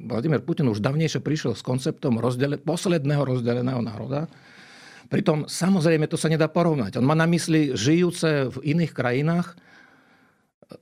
Vladimír 0.08 0.40
Putin 0.40 0.72
už 0.72 0.80
dávnejšie 0.80 1.20
prišiel 1.20 1.52
s 1.52 1.62
konceptom 1.62 2.16
rozdele, 2.16 2.56
posledného 2.56 3.22
rozdeleného 3.22 3.84
národa. 3.84 4.26
Pritom 5.06 5.46
samozrejme 5.46 6.10
to 6.10 6.18
sa 6.18 6.32
nedá 6.32 6.48
porovnať. 6.50 6.98
On 6.98 7.06
má 7.06 7.14
na 7.14 7.28
mysli 7.30 7.76
žijúce 7.76 8.50
v 8.50 8.56
iných 8.74 8.92
krajinách 8.92 9.54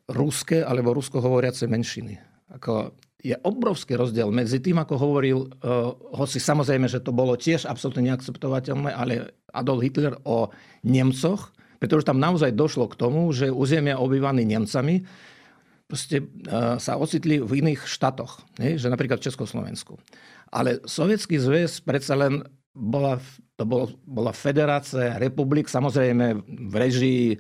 ruské 0.08 0.64
alebo 0.64 0.96
rusko 0.96 1.20
hovoriace 1.20 1.68
menšiny. 1.68 2.16
Ako 2.54 2.94
je 3.25 3.37
obrovský 3.40 3.96
rozdiel 3.96 4.28
medzi 4.28 4.61
tým, 4.61 4.76
ako 4.76 4.94
hovoril, 5.00 5.49
uh, 5.49 5.96
hoci 6.12 6.37
samozrejme, 6.37 6.84
že 6.92 7.00
to 7.00 7.08
bolo 7.08 7.40
tiež 7.40 7.64
absolútne 7.64 8.12
neakceptovateľné, 8.12 8.92
ale 8.92 9.32
Adolf 9.49 9.80
Hitler 9.80 10.20
o 10.28 10.52
Nemcoch, 10.84 11.53
pretože 11.84 12.08
tam 12.08 12.16
naozaj 12.16 12.56
došlo 12.56 12.88
k 12.88 12.96
tomu, 12.96 13.28
že 13.36 13.52
územia 13.52 14.00
obývané 14.00 14.48
Nemcami 14.48 15.04
proste 15.84 16.24
uh, 16.24 16.80
sa 16.80 16.96
ocitli 16.96 17.44
v 17.44 17.60
iných 17.60 17.84
štátoch, 17.84 18.40
ne? 18.56 18.80
že 18.80 18.88
napríklad 18.88 19.20
v 19.20 19.28
Československu. 19.28 20.00
Ale 20.48 20.80
Sovietský 20.88 21.36
zväz 21.36 21.84
predsa 21.84 22.16
len 22.16 22.40
bola, 22.72 23.20
to 23.60 23.68
bol, 23.68 23.92
bola 24.08 24.32
federácia 24.32 25.20
republik, 25.20 25.68
samozrejme 25.68 26.40
v 26.48 26.74
režii 26.74 27.36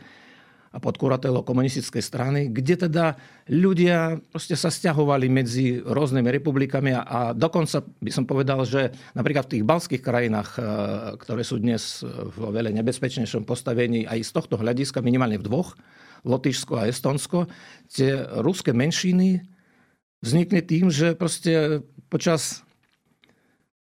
a 0.74 0.82
pod 0.82 0.98
kuratelou 0.98 1.46
komunistickej 1.46 2.02
strany, 2.02 2.40
kde 2.50 2.90
teda 2.90 3.14
ľudia 3.46 4.18
sa 4.34 4.74
stiahovali 4.74 5.30
medzi 5.30 5.78
rôznymi 5.78 6.26
republikami 6.34 6.90
a, 6.90 7.06
a 7.06 7.18
dokonca 7.30 7.86
by 8.02 8.10
som 8.10 8.26
povedal, 8.26 8.66
že 8.66 8.90
napríklad 9.14 9.46
v 9.46 9.52
tých 9.54 9.64
balských 9.64 10.02
krajinách, 10.02 10.50
e, 10.58 10.60
ktoré 11.22 11.46
sú 11.46 11.62
dnes 11.62 12.02
vo 12.34 12.50
veľa 12.50 12.74
nebezpečnejšom 12.74 13.46
postavení 13.46 14.02
aj 14.02 14.26
z 14.26 14.30
tohto 14.34 14.58
hľadiska, 14.58 14.98
minimálne 14.98 15.38
v 15.38 15.46
dvoch, 15.46 15.78
Lotyšsko 16.24 16.80
a 16.80 16.88
Estonsko, 16.88 17.46
tie 17.92 18.16
ruské 18.40 18.72
menšiny 18.72 19.44
vznikne 20.24 20.64
tým, 20.64 20.88
že 20.88 21.12
proste 21.12 21.84
počas 22.08 22.64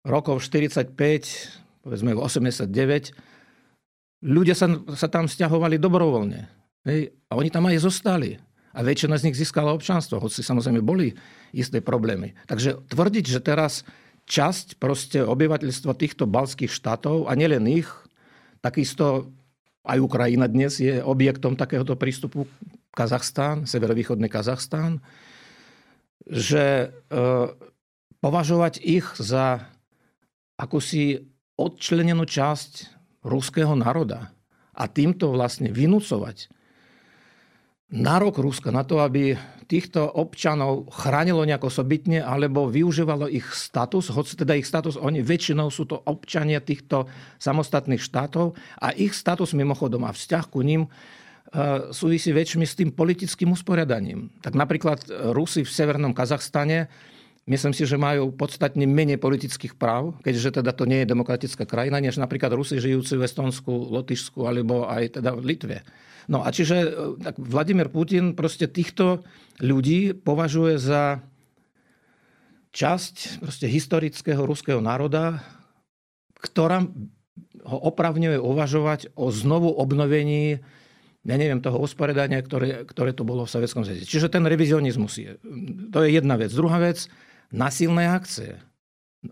rokov 0.07 0.39
45, 0.41 0.95
povedzme 1.83 2.15
89, 2.15 3.11
ľudia 4.23 4.55
sa, 4.55 4.71
sa 4.95 5.07
tam 5.11 5.27
stiahovali 5.27 5.75
dobrovoľne. 5.75 6.58
Hej, 6.87 7.11
a 7.27 7.35
oni 7.35 7.49
tam 7.51 7.67
aj 7.67 7.83
zostali. 7.83 8.39
A 8.71 8.85
väčšina 8.85 9.17
z 9.17 9.29
nich 9.29 9.39
získala 9.39 9.73
občanstvo, 9.73 10.21
hoci 10.21 10.45
samozrejme 10.45 10.79
boli 10.79 11.11
isté 11.51 11.81
problémy. 11.81 12.37
Takže 12.45 12.85
tvrdiť, 12.87 13.25
že 13.25 13.39
teraz 13.41 13.83
časť 14.29 14.77
proste 14.77 15.25
obyvateľstva 15.25 15.97
týchto 15.97 16.29
balských 16.29 16.69
štátov, 16.69 17.27
a 17.27 17.33
nielen 17.33 17.65
ich, 17.65 17.89
takisto 18.61 19.33
aj 19.81 19.97
Ukrajina 19.97 20.45
dnes 20.45 20.77
je 20.77 21.01
objektom 21.01 21.57
takéhoto 21.57 21.97
prístupu, 21.97 22.45
Kazachstán, 22.93 23.69
severovýchodný 23.69 24.27
Kazachstán, 24.27 24.99
že 26.25 26.89
e, 26.89 27.17
považovať 28.19 28.81
ich 28.81 29.07
za 29.17 29.71
akúsi 30.59 31.23
odčlenenú 31.55 32.27
časť 32.27 32.91
ruského 33.23 33.71
národa 33.77 34.33
a 34.75 34.85
týmto 34.91 35.31
vlastne 35.31 35.71
vynúcovať 35.71 36.51
nárok 37.89 38.37
Ruska 38.41 38.69
na 38.69 38.85
to, 38.85 39.01
aby 39.01 39.33
týchto 39.69 40.01
občanov 40.01 40.89
chránilo 40.89 41.45
nejako 41.45 41.69
osobitne 41.69 42.25
alebo 42.25 42.65
využívalo 42.65 43.29
ich 43.29 43.45
status, 43.53 44.09
hoci 44.09 44.33
teda 44.33 44.57
ich 44.57 44.65
status, 44.65 44.97
oni 44.97 45.21
väčšinou 45.21 45.69
sú 45.69 45.85
to 45.85 46.01
občania 46.09 46.57
týchto 46.57 47.05
samostatných 47.37 48.01
štátov 48.01 48.57
a 48.81 48.93
ich 48.97 49.13
status 49.13 49.53
mimochodom 49.53 50.09
a 50.09 50.13
vzťah 50.13 50.45
ku 50.49 50.65
ním 50.65 50.85
e, 50.85 50.89
súvisí 51.93 52.33
väčšmi 52.33 52.65
s 52.65 52.73
tým 52.73 52.89
politickým 52.89 53.53
usporiadaním. 53.53 54.33
Tak 54.41 54.57
napríklad 54.57 55.05
Rusi 55.37 55.61
v 55.61 55.69
Severnom 55.69 56.17
Kazachstane 56.17 56.89
Myslím 57.49 57.73
si, 57.73 57.81
že 57.89 57.97
majú 57.97 58.29
podstatne 58.29 58.85
menej 58.85 59.17
politických 59.17 59.73
práv, 59.73 60.21
keďže 60.21 60.61
teda 60.61 60.69
to 60.69 60.85
nie 60.85 61.01
je 61.01 61.09
demokratická 61.09 61.65
krajina, 61.65 61.97
než 61.97 62.21
napríklad 62.21 62.53
Rusi 62.53 62.77
žijúci 62.77 63.17
v 63.17 63.25
Estonsku, 63.25 63.89
Lotyšsku 63.89 64.45
alebo 64.45 64.85
aj 64.85 65.17
teda 65.17 65.33
v 65.33 65.41
Litve. 65.49 65.77
No 66.29 66.45
a 66.45 66.53
čiže 66.53 66.77
e, 66.77 66.89
tak 67.17 67.41
Vladimír 67.41 67.89
Putin 67.89 68.37
proste 68.37 68.69
týchto 68.69 69.25
ľudí 69.65 70.13
považuje 70.13 70.77
za 70.77 71.25
časť 72.69 73.41
proste 73.41 73.65
historického 73.65 74.45
ruského 74.45 74.77
národa, 74.77 75.41
ktorá 76.37 76.85
ho 77.65 77.77
opravňuje 77.81 78.37
uvažovať 78.37 79.17
o 79.17 79.33
znovu 79.33 79.73
obnovení 79.73 80.61
ja 81.27 81.35
neviem, 81.35 81.59
toho 81.59 81.81
usporiadania, 81.83 82.39
ktoré, 82.39 82.87
ktoré 82.87 83.11
to 83.11 83.27
bolo 83.27 83.43
v 83.43 83.51
Sovjetskom 83.51 83.83
zväze. 83.83 84.07
Čiže 84.07 84.31
ten 84.31 84.47
revizionizmus 84.47 85.19
je. 85.19 85.35
To 85.91 86.05
je 86.05 86.15
jedna 86.15 86.39
vec. 86.39 86.49
Druhá 86.55 86.79
vec, 86.79 87.11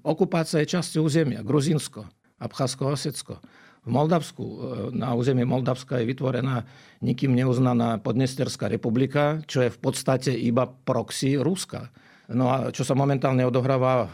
Okupácia 0.04 0.60
je 0.66 0.74
časť 0.78 1.00
územia. 1.00 1.46
Gruzinsko, 1.46 2.10
Abcházsko, 2.42 2.92
Osecko. 2.92 3.40
v 3.88 3.96
Moldavsku. 3.96 4.44
E, 4.44 4.58
na 5.00 5.16
území 5.16 5.48
Moldavska 5.48 6.04
je 6.04 6.12
vytvorená 6.12 6.68
nikým 7.00 7.32
neuznaná 7.32 8.04
Podnesterská 8.04 8.68
republika, 8.68 9.40
čo 9.48 9.64
je 9.64 9.72
v 9.72 9.80
podstate 9.80 10.36
iba 10.36 10.68
proxy 10.68 11.40
Ruska. 11.40 11.88
No 12.28 12.52
a 12.52 12.76
čo 12.76 12.84
sa 12.84 12.92
momentálne 12.92 13.48
odohráva 13.48 14.04
e, 14.04 14.08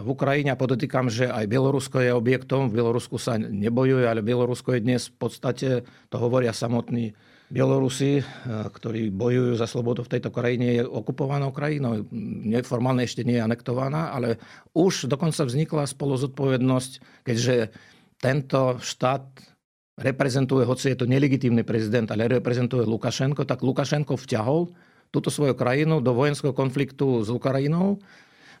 v 0.00 0.08
Ukrajine, 0.08 0.56
a 0.56 0.56
podotýkam, 0.56 1.12
že 1.12 1.28
aj 1.28 1.44
Bielorusko 1.44 2.00
je 2.00 2.16
objektom, 2.16 2.72
v 2.72 2.80
Bielorusku 2.80 3.20
sa 3.20 3.36
nebojuje, 3.36 4.08
ale 4.08 4.24
Bielorusko 4.24 4.72
je 4.72 4.80
dnes 4.80 5.12
v 5.12 5.16
podstate, 5.20 5.68
to 6.08 6.16
hovoria 6.16 6.56
samotní 6.56 7.12
Bielorusi, 7.52 8.18
e, 8.18 8.24
ktorí 8.48 9.12
bojujú 9.12 9.60
za 9.60 9.68
slobodu 9.68 10.00
v 10.00 10.16
tejto 10.16 10.32
krajine, 10.32 10.80
je 10.80 10.82
okupovanou 10.88 11.52
krajinou. 11.52 12.08
Neformálne 12.48 13.04
ešte 13.04 13.28
nie 13.28 13.36
je 13.36 13.44
anektovaná, 13.44 14.08
ale 14.08 14.40
už 14.72 15.04
dokonca 15.04 15.44
vznikla 15.44 15.84
spoluzodpovednosť, 15.84 16.92
keďže 17.28 17.68
tento 18.16 18.80
štát 18.80 19.28
reprezentuje, 20.00 20.64
hoci 20.64 20.96
je 20.96 21.04
to 21.04 21.04
nelegitímny 21.04 21.60
prezident, 21.60 22.08
ale 22.08 22.40
reprezentuje 22.40 22.88
Lukašenko, 22.88 23.44
tak 23.44 23.60
Lukašenko 23.60 24.16
vťahol 24.16 24.72
túto 25.12 25.28
svoju 25.28 25.52
krajinu 25.52 26.00
do 26.00 26.16
vojenského 26.16 26.56
konfliktu 26.56 27.20
s 27.20 27.28
Ukrajinou. 27.28 28.00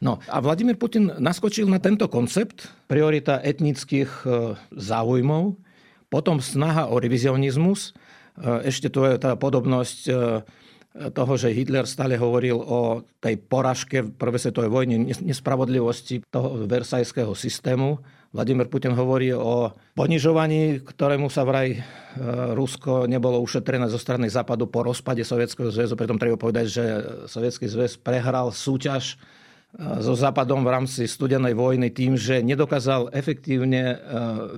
No 0.04 0.20
a 0.28 0.36
Vladimír 0.44 0.76
Putin 0.76 1.16
naskočil 1.16 1.64
na 1.64 1.80
tento 1.80 2.12
koncept, 2.12 2.68
priorita 2.92 3.40
etnických 3.40 4.10
e, 4.28 4.52
záujmov, 4.76 5.56
potom 6.12 6.44
snaha 6.44 6.92
o 6.92 7.00
revizionizmus, 7.00 7.96
ešte 8.64 8.88
tu 8.88 9.04
je 9.04 9.20
tá 9.20 9.36
podobnosť 9.36 9.98
e, 10.08 10.12
toho, 11.12 11.32
že 11.40 11.56
Hitler 11.56 11.88
stále 11.88 12.20
hovoril 12.20 12.56
o 12.56 13.04
tej 13.20 13.40
poražke 13.40 14.04
v 14.04 14.12
prvej 14.12 14.48
svetovej 14.48 14.70
vojne, 14.72 14.96
nespravodlivosti 15.24 16.24
toho 16.28 16.68
versajského 16.68 17.32
systému 17.32 18.00
Vladimír 18.32 18.72
Putin 18.72 18.96
hovorí 18.96 19.28
o 19.36 19.76
ponižovaní, 19.92 20.80
ktorému 20.80 21.28
sa 21.28 21.44
vraj 21.44 21.76
e, 21.76 21.80
Rusko 22.56 23.04
nebolo 23.04 23.36
ušetrené 23.44 23.92
zo 23.92 24.00
strany 24.00 24.32
Západu 24.32 24.72
po 24.72 24.80
rozpade 24.80 25.20
Sovietskeho 25.20 25.68
zväzu. 25.68 26.00
Pritom 26.00 26.16
treba 26.16 26.40
povedať, 26.40 26.66
že 26.72 26.84
Sovietský 27.28 27.68
zväz 27.68 28.00
prehral 28.00 28.48
súťaž 28.48 29.20
e, 29.76 30.00
so 30.00 30.16
Západom 30.16 30.64
v 30.64 30.72
rámci 30.72 31.04
studenej 31.04 31.52
vojny 31.52 31.92
tým, 31.92 32.16
že 32.16 32.40
nedokázal 32.40 33.12
efektívne 33.12 33.82
e, 33.84 33.96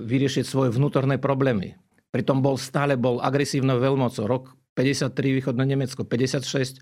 vyriešiť 0.07 0.47
svoje 0.47 0.71
vnútorné 0.71 1.19
problémy. 1.19 1.75
Pritom 2.15 2.39
bol 2.39 2.55
stále 2.55 2.95
bol 2.95 3.19
agresívnou 3.19 3.75
veľmocou. 3.75 4.23
Rok 4.23 4.55
53 4.71 5.11
východné 5.35 5.67
Nemecko, 5.67 6.07
56 6.07 6.79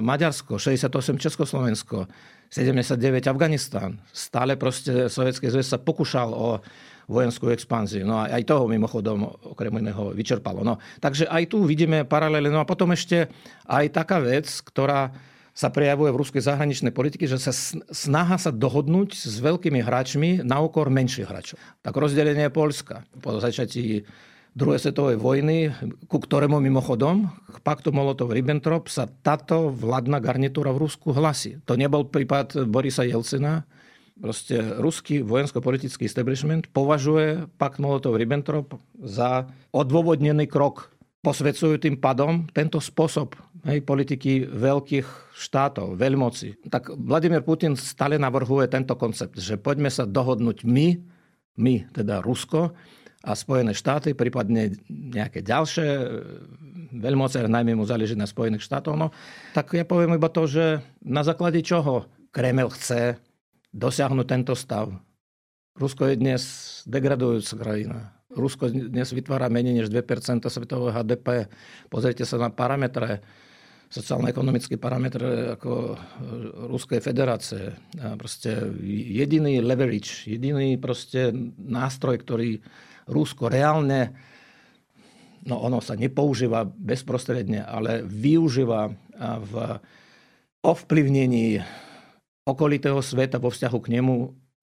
Maďarsko, 0.00 0.56
68 0.56 1.20
Československo, 1.20 2.08
79 2.48 2.96
Afganistán. 3.28 4.00
Stále 4.08 4.56
proste 4.56 5.12
Sovietský 5.12 5.52
zväz 5.52 5.68
sa 5.68 5.76
pokúšal 5.76 6.32
o 6.32 6.64
vojenskú 7.12 7.52
expanziu. 7.52 8.08
No 8.08 8.24
a 8.24 8.32
aj 8.32 8.48
toho 8.48 8.64
mimochodom 8.64 9.28
okrem 9.52 9.76
iného 9.84 10.16
vyčerpalo. 10.16 10.64
No, 10.64 10.80
takže 10.96 11.28
aj 11.28 11.52
tu 11.52 11.68
vidíme 11.68 12.08
paralely. 12.08 12.48
No 12.48 12.64
a 12.64 12.66
potom 12.66 12.96
ešte 12.96 13.28
aj 13.68 13.92
taká 13.92 14.16
vec, 14.24 14.48
ktorá 14.64 15.12
sa 15.56 15.72
prejavuje 15.72 16.12
v 16.12 16.20
ruskej 16.20 16.44
zahraničnej 16.44 16.92
politike, 16.92 17.24
že 17.24 17.40
sa 17.40 17.48
snaha 17.88 18.36
sa 18.36 18.52
dohodnúť 18.52 19.16
s 19.16 19.40
veľkými 19.40 19.80
hráčmi 19.80 20.44
na 20.44 20.60
úkor 20.60 20.92
menších 20.92 21.24
hráčov. 21.24 21.56
Tak 21.80 21.96
rozdelenie 21.96 22.52
Polska 22.52 23.08
po 23.24 23.40
začatí 23.40 24.04
druhej 24.52 24.80
svetovej 24.84 25.16
vojny, 25.16 25.72
ku 26.12 26.20
ktorému 26.20 26.60
mimochodom 26.60 27.28
k 27.28 27.56
paktu 27.64 27.88
Molotov-Ribbentrop 27.88 28.92
sa 28.92 29.08
táto 29.08 29.72
vládna 29.72 30.20
garnitúra 30.20 30.76
v 30.76 30.88
Rusku 30.88 31.16
hlasí. 31.16 31.56
To 31.64 31.76
nebol 31.76 32.04
prípad 32.04 32.68
Borisa 32.68 33.08
Jelcina. 33.08 33.64
Proste 34.16 34.60
ruský 34.80 35.20
vojensko-politický 35.20 36.08
establishment 36.08 36.72
považuje 36.72 37.48
pakt 37.60 37.80
Molotov-Ribbentrop 37.80 38.76
za 38.96 39.48
odôvodnený 39.76 40.48
krok. 40.48 40.88
Posvedcujú 41.26 41.82
tým 41.82 41.98
padom 41.98 42.46
tento 42.54 42.78
spôsob 42.78 43.34
hej, 43.66 43.82
politiky 43.82 44.46
veľkých 44.46 45.34
štátov, 45.34 45.98
veľmoci. 45.98 46.70
Tak 46.70 46.94
Vladimír 46.94 47.42
Putin 47.42 47.74
stále 47.74 48.14
navrhuje 48.14 48.70
tento 48.70 48.94
koncept, 48.94 49.34
že 49.34 49.58
poďme 49.58 49.90
sa 49.90 50.06
dohodnúť 50.06 50.62
my, 50.62 51.02
my, 51.58 51.74
teda 51.90 52.22
Rusko, 52.22 52.70
a 53.26 53.34
Spojené 53.34 53.74
štáty, 53.74 54.14
prípadne 54.14 54.78
nejaké 54.86 55.42
ďalšie 55.42 55.88
e, 55.88 56.06
veľmoce, 56.94 57.42
najmä 57.50 57.74
mu 57.74 57.82
záleží 57.82 58.14
na 58.14 58.30
Spojených 58.30 58.62
štátoch. 58.62 58.94
No, 58.94 59.10
tak 59.50 59.74
ja 59.74 59.82
poviem 59.82 60.14
iba 60.14 60.30
to, 60.30 60.46
že 60.46 60.78
na 61.02 61.26
základe 61.26 61.58
čoho 61.66 62.06
Kreml 62.30 62.70
chce 62.70 63.18
dosiahnuť 63.74 64.26
tento 64.30 64.54
stav. 64.54 64.94
Rusko 65.74 66.06
je 66.06 66.22
dnes 66.22 66.42
degradujúca 66.86 67.54
krajina. 67.58 68.15
Rusko 68.36 68.68
dnes 68.68 69.08
vytvára 69.16 69.48
menej 69.48 69.80
než 69.80 69.88
2% 69.88 70.44
svetového 70.44 70.92
HDP. 70.92 71.48
Pozrite 71.88 72.28
sa 72.28 72.36
na 72.36 72.52
parametre, 72.52 73.24
sociálno-ekonomické 73.88 74.76
parametre 74.76 75.56
ako 75.56 75.96
Ruskej 76.68 77.00
federácie. 77.00 77.72
A 77.96 78.12
proste 78.20 78.76
jediný 78.84 79.64
leverage, 79.64 80.28
jediný 80.28 80.76
proste 80.76 81.32
nástroj, 81.56 82.20
ktorý 82.20 82.60
Rusko 83.08 83.48
reálne, 83.48 84.12
no 85.46 85.62
ono 85.62 85.78
sa 85.78 85.94
nepoužíva 85.94 86.66
bezprostredne, 86.66 87.62
ale 87.64 88.02
využíva 88.04 88.90
v 89.40 89.52
ovplyvnení 90.66 91.62
okolitého 92.42 92.98
sveta 92.98 93.38
vo 93.38 93.54
vzťahu 93.54 93.78
k 93.80 93.90
nemu 93.96 94.14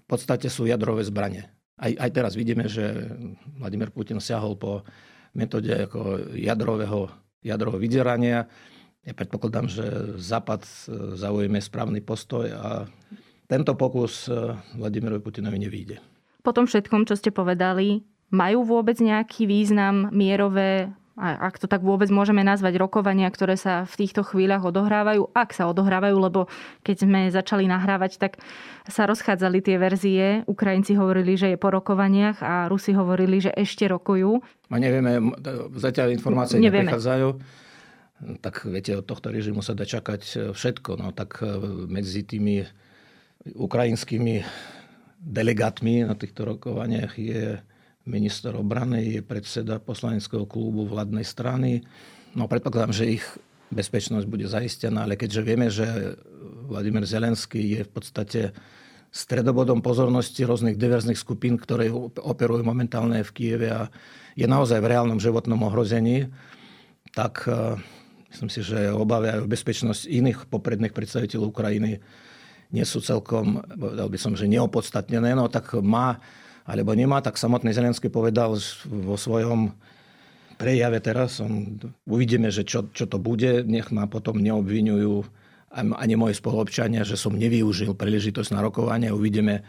v 0.03 0.05
podstate 0.05 0.51
sú 0.51 0.67
jadrové 0.67 1.07
zbranie. 1.07 1.47
Aj, 1.77 1.89
aj 1.89 2.09
teraz 2.13 2.37
vidíme, 2.37 2.69
že 2.69 3.09
Vladimír 3.57 3.89
Putin 3.89 4.21
siahol 4.21 4.53
po 4.53 4.85
metóde 5.33 5.89
ako 5.89 6.33
jadrového, 6.37 7.09
jadrového 7.41 7.81
vydierania. 7.81 8.45
Ja 9.03 9.13
predpokladám, 9.17 9.67
že 9.67 9.85
Západ 10.15 10.63
e, 10.63 10.71
zaujíme 11.19 11.59
správny 11.59 11.99
postoj 11.99 12.47
a 12.53 12.87
tento 13.49 13.75
pokus 13.75 14.31
e, 14.31 14.55
Vladimirovi 14.79 15.19
Putinovi 15.19 15.59
nevíde. 15.59 15.99
Po 16.45 16.55
tom 16.55 16.69
všetkom, 16.69 17.03
čo 17.09 17.19
ste 17.19 17.33
povedali, 17.33 18.05
majú 18.31 18.63
vôbec 18.63 18.95
nejaký 19.01 19.49
význam 19.49 20.07
mierové 20.13 20.93
ak 21.13 21.61
to 21.61 21.69
tak 21.69 21.85
vôbec 21.85 22.09
môžeme 22.09 22.41
nazvať, 22.41 22.81
rokovania, 22.81 23.29
ktoré 23.29 23.53
sa 23.53 23.85
v 23.85 23.93
týchto 24.01 24.25
chvíľach 24.25 24.65
odohrávajú, 24.65 25.29
ak 25.37 25.53
sa 25.53 25.69
odohrávajú, 25.69 26.17
lebo 26.17 26.49
keď 26.81 26.95
sme 27.05 27.19
začali 27.29 27.69
nahrávať, 27.69 28.17
tak 28.17 28.41
sa 28.89 29.05
rozchádzali 29.05 29.61
tie 29.61 29.77
verzie. 29.77 30.41
Ukrajinci 30.49 30.97
hovorili, 30.97 31.37
že 31.37 31.53
je 31.53 31.57
po 31.61 31.69
rokovaniach 31.69 32.41
a 32.41 32.65
Rusi 32.65 32.97
hovorili, 32.97 33.45
že 33.45 33.53
ešte 33.53 33.85
rokujú. 33.85 34.41
A 34.73 34.75
nevieme, 34.81 35.21
zatiaľ 35.77 36.17
informácie 36.17 36.57
nevieme. 36.57 36.89
neprichádzajú. 36.89 37.27
Tak 38.41 38.65
viete, 38.65 38.97
od 38.97 39.05
tohto 39.05 39.29
režimu 39.29 39.61
sa 39.61 39.77
dá 39.77 39.85
čakať 39.85 40.53
všetko. 40.55 40.97
No 40.97 41.13
tak 41.13 41.43
e, 41.43 41.59
medzi 41.91 42.25
tými 42.25 42.65
ukrajinskými 43.53 44.41
delegátmi 45.23 46.07
na 46.07 46.15
týchto 46.15 46.47
rokovaniach 46.47 47.19
je 47.19 47.59
minister 48.03 48.51
obrany, 48.55 49.19
je 49.19 49.21
predseda 49.23 49.79
poslaneckého 49.79 50.43
klubu 50.43 50.83
vládnej 50.87 51.23
strany. 51.23 51.83
No 52.35 52.51
predpokladám, 52.51 52.91
že 52.91 53.19
ich 53.19 53.25
bezpečnosť 53.73 54.27
bude 54.29 54.45
zaistená, 54.45 55.07
ale 55.07 55.17
keďže 55.17 55.41
vieme, 55.41 55.67
že 55.71 56.19
Vladimír 56.67 57.07
Zelenský 57.07 57.79
je 57.79 57.81
v 57.87 57.91
podstate 57.91 58.41
stredobodom 59.13 59.85
pozornosti 59.85 60.41
rôznych 60.41 60.77
diverzných 60.77 61.17
skupín, 61.17 61.57
ktoré 61.57 61.93
operujú 62.17 62.65
momentálne 62.65 63.21
v 63.21 63.31
Kieve 63.33 63.69
a 63.69 63.81
je 64.33 64.49
naozaj 64.49 64.81
v 64.81 64.89
reálnom 64.89 65.21
životnom 65.21 65.61
ohrození, 65.69 66.33
tak 67.13 67.45
e, 67.45 67.77
myslím 68.33 68.49
si, 68.49 68.65
že 68.65 68.89
obavy 68.89 69.29
aj 69.29 69.45
o 69.45 69.51
bezpečnosť 69.51 70.09
iných 70.09 70.39
popredných 70.49 70.97
predstaviteľov 70.97 71.53
Ukrajiny 71.53 72.01
nie 72.73 72.85
sú 72.89 73.05
celkom, 73.05 73.61
povedal 73.61 74.09
by 74.09 74.17
som, 74.17 74.33
že 74.33 74.49
neopodstatnené. 74.49 75.37
No 75.37 75.45
tak 75.45 75.77
má 75.77 76.17
alebo 76.63 76.95
nemá, 76.95 77.19
tak 77.19 77.35
samotný 77.35 77.75
Zelenský 77.75 78.07
povedal 78.07 78.55
vo 78.87 79.15
svojom 79.19 79.75
prejave 80.55 81.03
teraz, 81.03 81.43
on, 81.43 81.79
uvidíme, 82.07 82.47
že 82.53 82.63
čo, 82.63 82.87
čo 82.93 83.09
to 83.09 83.19
bude, 83.19 83.67
nech 83.67 83.91
ma 83.91 84.07
potom 84.07 84.39
neobvinujú 84.39 85.27
ani 85.73 86.13
moji 86.13 86.37
spoluobčania, 86.37 87.01
že 87.01 87.17
som 87.17 87.33
nevyužil 87.33 87.97
príležitosť 87.97 88.53
na 88.53 88.61
rokovanie. 88.61 89.09
Uvidíme, 89.09 89.65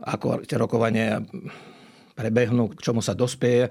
ako 0.00 0.40
tie 0.48 0.56
rokovania 0.56 1.20
prebehnú, 2.16 2.72
k 2.72 2.80
čomu 2.80 3.04
sa 3.04 3.12
dospieje. 3.12 3.68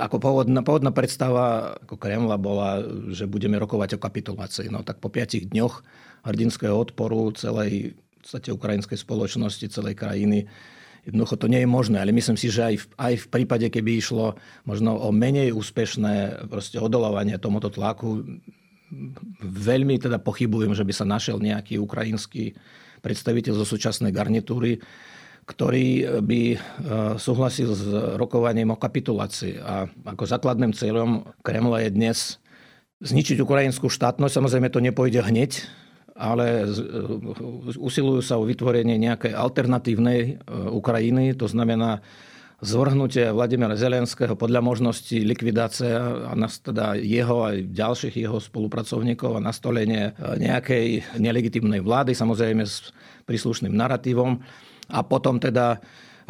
Ako 0.00 0.16
pôvodná, 0.16 0.64
pôvodná 0.64 0.88
predstava 0.88 1.76
ako 1.84 2.00
Kremla 2.00 2.40
bola, 2.40 2.80
že 3.12 3.28
budeme 3.28 3.60
rokovať 3.60 4.00
o 4.00 4.02
kapitulácii. 4.02 4.72
No 4.72 4.80
tak 4.80 5.04
po 5.04 5.12
piatich 5.12 5.52
dňoch 5.52 5.84
hrdinského 6.24 6.72
odporu 6.72 7.28
celej 7.36 7.92
podstate 8.22 8.54
ukrajinskej 8.54 8.98
spoločnosti, 9.02 9.66
celej 9.66 9.98
krajiny, 9.98 10.46
Jednoducho 11.02 11.34
to 11.34 11.50
nie 11.50 11.66
je 11.66 11.68
možné, 11.68 11.98
ale 11.98 12.14
myslím 12.14 12.38
si, 12.38 12.46
že 12.46 12.62
aj 12.62 12.76
v, 12.78 12.86
aj 12.94 13.14
v 13.26 13.26
prípade, 13.26 13.66
keby 13.66 13.98
išlo 13.98 14.38
možno 14.62 14.94
o 14.94 15.10
menej 15.10 15.50
úspešné 15.50 16.46
proste 16.46 16.78
odolávanie 16.78 17.34
tomuto 17.42 17.74
tlaku, 17.74 18.22
veľmi 19.42 19.98
teda 19.98 20.22
pochybujem, 20.22 20.78
že 20.78 20.86
by 20.86 20.92
sa 20.94 21.08
našiel 21.08 21.42
nejaký 21.42 21.80
ukrajinský 21.82 22.54
predstaviteľ 23.02 23.58
zo 23.58 23.66
súčasnej 23.66 24.14
garnitúry, 24.14 24.78
ktorý 25.42 26.22
by 26.22 26.42
e, 26.54 26.56
súhlasil 27.18 27.74
s 27.74 27.82
rokovaním 28.14 28.70
o 28.70 28.78
kapitulácii. 28.78 29.58
A 29.58 29.90
ako 30.06 30.22
základným 30.22 30.70
cieľom 30.70 31.26
Kremla 31.42 31.82
je 31.82 31.90
dnes 31.90 32.18
zničiť 33.02 33.42
ukrajinskú 33.42 33.90
štátnosť. 33.90 34.38
Samozrejme 34.38 34.70
to 34.70 34.78
nepôjde 34.78 35.18
hneď, 35.18 35.66
ale 36.22 36.70
usilujú 37.74 38.22
sa 38.22 38.38
o 38.38 38.46
vytvorenie 38.46 38.94
nejakej 38.94 39.34
alternatívnej 39.34 40.38
Ukrajiny, 40.70 41.34
to 41.34 41.50
znamená 41.50 41.98
zvrhnutie 42.62 43.34
Vladimira 43.34 43.74
Zelenského, 43.74 44.38
podľa 44.38 44.62
možnosti 44.62 45.18
likvidácia 45.18 45.98
a 46.30 46.32
teda 46.62 46.94
jeho 46.94 47.42
aj 47.42 47.74
ďalších 47.74 48.14
jeho 48.22 48.38
spolupracovníkov 48.38 49.34
a 49.34 49.42
nastolenie 49.42 50.14
nejakej 50.38 51.18
nelegitímnej 51.18 51.82
vlády, 51.82 52.14
samozrejme 52.14 52.62
s 52.62 52.94
príslušným 53.26 53.74
narratívom. 53.74 54.38
A 54.94 55.02
potom 55.02 55.42
teda 55.42 55.82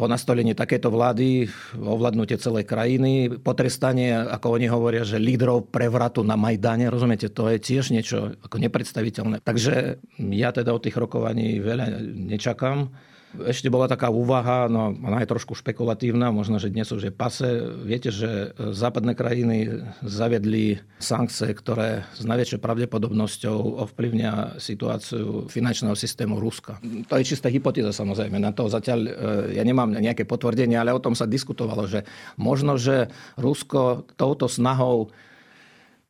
po 0.03 0.11
nastolení 0.11 0.51
takéto 0.51 0.91
vlády, 0.91 1.47
ovládnutie 1.79 2.35
celej 2.35 2.67
krajiny, 2.67 3.39
potrestanie, 3.39 4.11
ako 4.11 4.59
oni 4.59 4.67
hovoria, 4.67 5.07
že 5.07 5.15
lídrov 5.15 5.71
prevratu 5.71 6.27
na 6.27 6.35
Majdane, 6.35 6.91
rozumiete, 6.91 7.31
to 7.31 7.47
je 7.47 7.55
tiež 7.55 7.95
niečo 7.95 8.35
ako 8.43 8.59
nepredstaviteľné. 8.59 9.39
Takže 9.39 10.03
ja 10.27 10.51
teda 10.51 10.75
od 10.75 10.83
tých 10.83 10.99
rokovaní 10.99 11.63
veľa 11.63 12.03
nečakám. 12.03 12.91
Ešte 13.33 13.73
bola 13.73 13.89
taká 13.89 14.13
úvaha, 14.13 14.69
no 14.69 14.93
ona 14.93 15.25
je 15.25 15.31
trošku 15.33 15.57
špekulatívna, 15.57 16.29
možno, 16.29 16.61
že 16.61 16.69
dnes 16.69 16.85
už 16.93 17.09
je 17.09 17.13
pase. 17.13 17.49
Viete, 17.81 18.13
že 18.13 18.53
západné 18.57 19.17
krajiny 19.17 19.89
zavedli 20.05 20.77
sankcie, 21.01 21.49
ktoré 21.49 22.05
s 22.13 22.29
najväčšou 22.29 22.61
pravdepodobnosťou 22.61 23.81
ovplyvňa 23.89 24.61
situáciu 24.61 25.49
finančného 25.49 25.97
systému 25.97 26.37
Ruska. 26.37 26.77
To 27.09 27.17
je 27.17 27.25
čistá 27.25 27.49
hypotéza 27.49 27.89
samozrejme. 27.89 28.37
Na 28.37 28.53
to 28.53 28.69
zatiaľ 28.69 28.99
e, 29.01 29.11
ja 29.57 29.65
nemám 29.65 29.89
nejaké 29.97 30.29
potvrdenie, 30.29 30.77
ale 30.77 30.93
o 30.93 31.01
tom 31.01 31.17
sa 31.17 31.25
diskutovalo, 31.25 31.89
že 31.89 32.05
možno, 32.37 32.77
že 32.77 33.09
Rusko 33.41 34.05
touto 34.13 34.45
snahou 34.45 35.09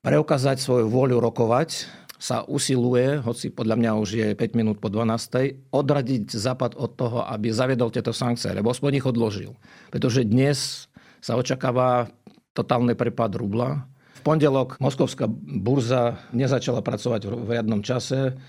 preukázať 0.03 0.59
svoju 0.59 0.91
vôľu 0.91 1.23
rokovať 1.23 2.02
sa 2.23 2.47
usiluje, 2.47 3.19
hoci 3.19 3.51
podľa 3.51 3.75
mňa 3.75 3.91
už 3.99 4.09
je 4.15 4.27
5 4.31 4.55
minút 4.55 4.79
po 4.79 4.87
12. 4.87 5.75
odradiť 5.75 6.31
Západ 6.31 6.79
od 6.79 6.95
toho, 6.95 7.19
aby 7.27 7.51
zaviedol 7.51 7.91
tieto 7.91 8.15
sankcie, 8.15 8.55
lebo 8.55 8.71
aspoň 8.71 9.03
ich 9.03 9.03
odložil. 9.03 9.51
Pretože 9.91 10.23
dnes 10.23 10.87
sa 11.19 11.35
očakáva 11.35 12.07
totálny 12.55 12.95
prepad 12.95 13.35
rubla. 13.35 13.83
V 14.15 14.21
pondelok 14.23 14.79
moskovská 14.79 15.27
burza 15.35 16.15
nezačala 16.31 16.79
pracovať 16.79 17.27
v 17.27 17.59
riadnom 17.59 17.83
čase, 17.83 18.39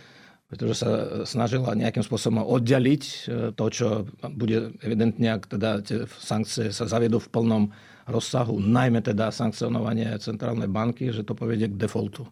pretože 0.55 0.87
sa 0.87 0.91
snažila 1.27 1.75
nejakým 1.75 2.07
spôsobom 2.07 2.47
oddeliť 2.47 3.03
e, 3.03 3.19
to, 3.59 3.65
čo 3.75 4.07
bude 4.31 4.79
evidentne, 4.87 5.35
ak 5.35 5.51
teda 5.51 5.83
tie 5.83 6.07
sankcie 6.07 6.71
sa 6.71 6.87
zaviedú 6.87 7.19
v 7.19 7.27
plnom 7.35 7.65
rozsahu, 8.07 8.63
najmä 8.63 9.03
teda 9.03 9.35
sankcionovanie 9.35 10.15
centrálnej 10.23 10.71
banky, 10.71 11.11
že 11.11 11.27
to 11.27 11.35
povedie 11.35 11.67
k 11.67 11.75
defaultu. 11.75 12.23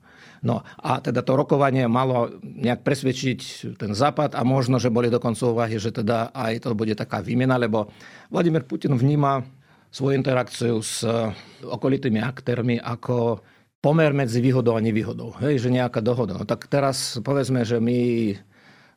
No 0.47 0.63
a 0.63 1.03
teda 1.03 1.27
to 1.27 1.35
rokovanie 1.35 1.91
malo 1.91 2.31
nejak 2.45 2.87
presvedčiť 2.87 3.75
ten 3.75 3.91
Západ 3.91 4.39
a 4.39 4.47
možno, 4.47 4.79
že 4.79 4.95
boli 4.95 5.11
dokonca 5.11 5.51
úvahy, 5.51 5.83
že 5.83 5.91
teda 5.91 6.31
aj 6.31 6.63
to 6.63 6.79
bude 6.79 6.95
taká 6.95 7.19
výmena, 7.19 7.59
lebo 7.59 7.91
Vladimír 8.31 8.63
Putin 8.63 8.95
vníma 8.95 9.43
svoju 9.93 10.15
interakciu 10.17 10.81
s 10.81 11.05
okolitými 11.65 12.21
aktérmi 12.21 12.81
ako 12.81 13.45
pomer 13.83 14.15
medzi 14.15 14.39
výhodou 14.39 14.79
a 14.79 14.81
nevýhodou. 14.81 15.35
Hej, 15.43 15.67
že 15.67 15.75
nejaká 15.75 15.99
dohoda. 15.99 16.39
No 16.39 16.47
tak 16.47 16.71
teraz 16.71 17.19
povedzme, 17.21 17.67
že 17.67 17.83
my 17.83 18.33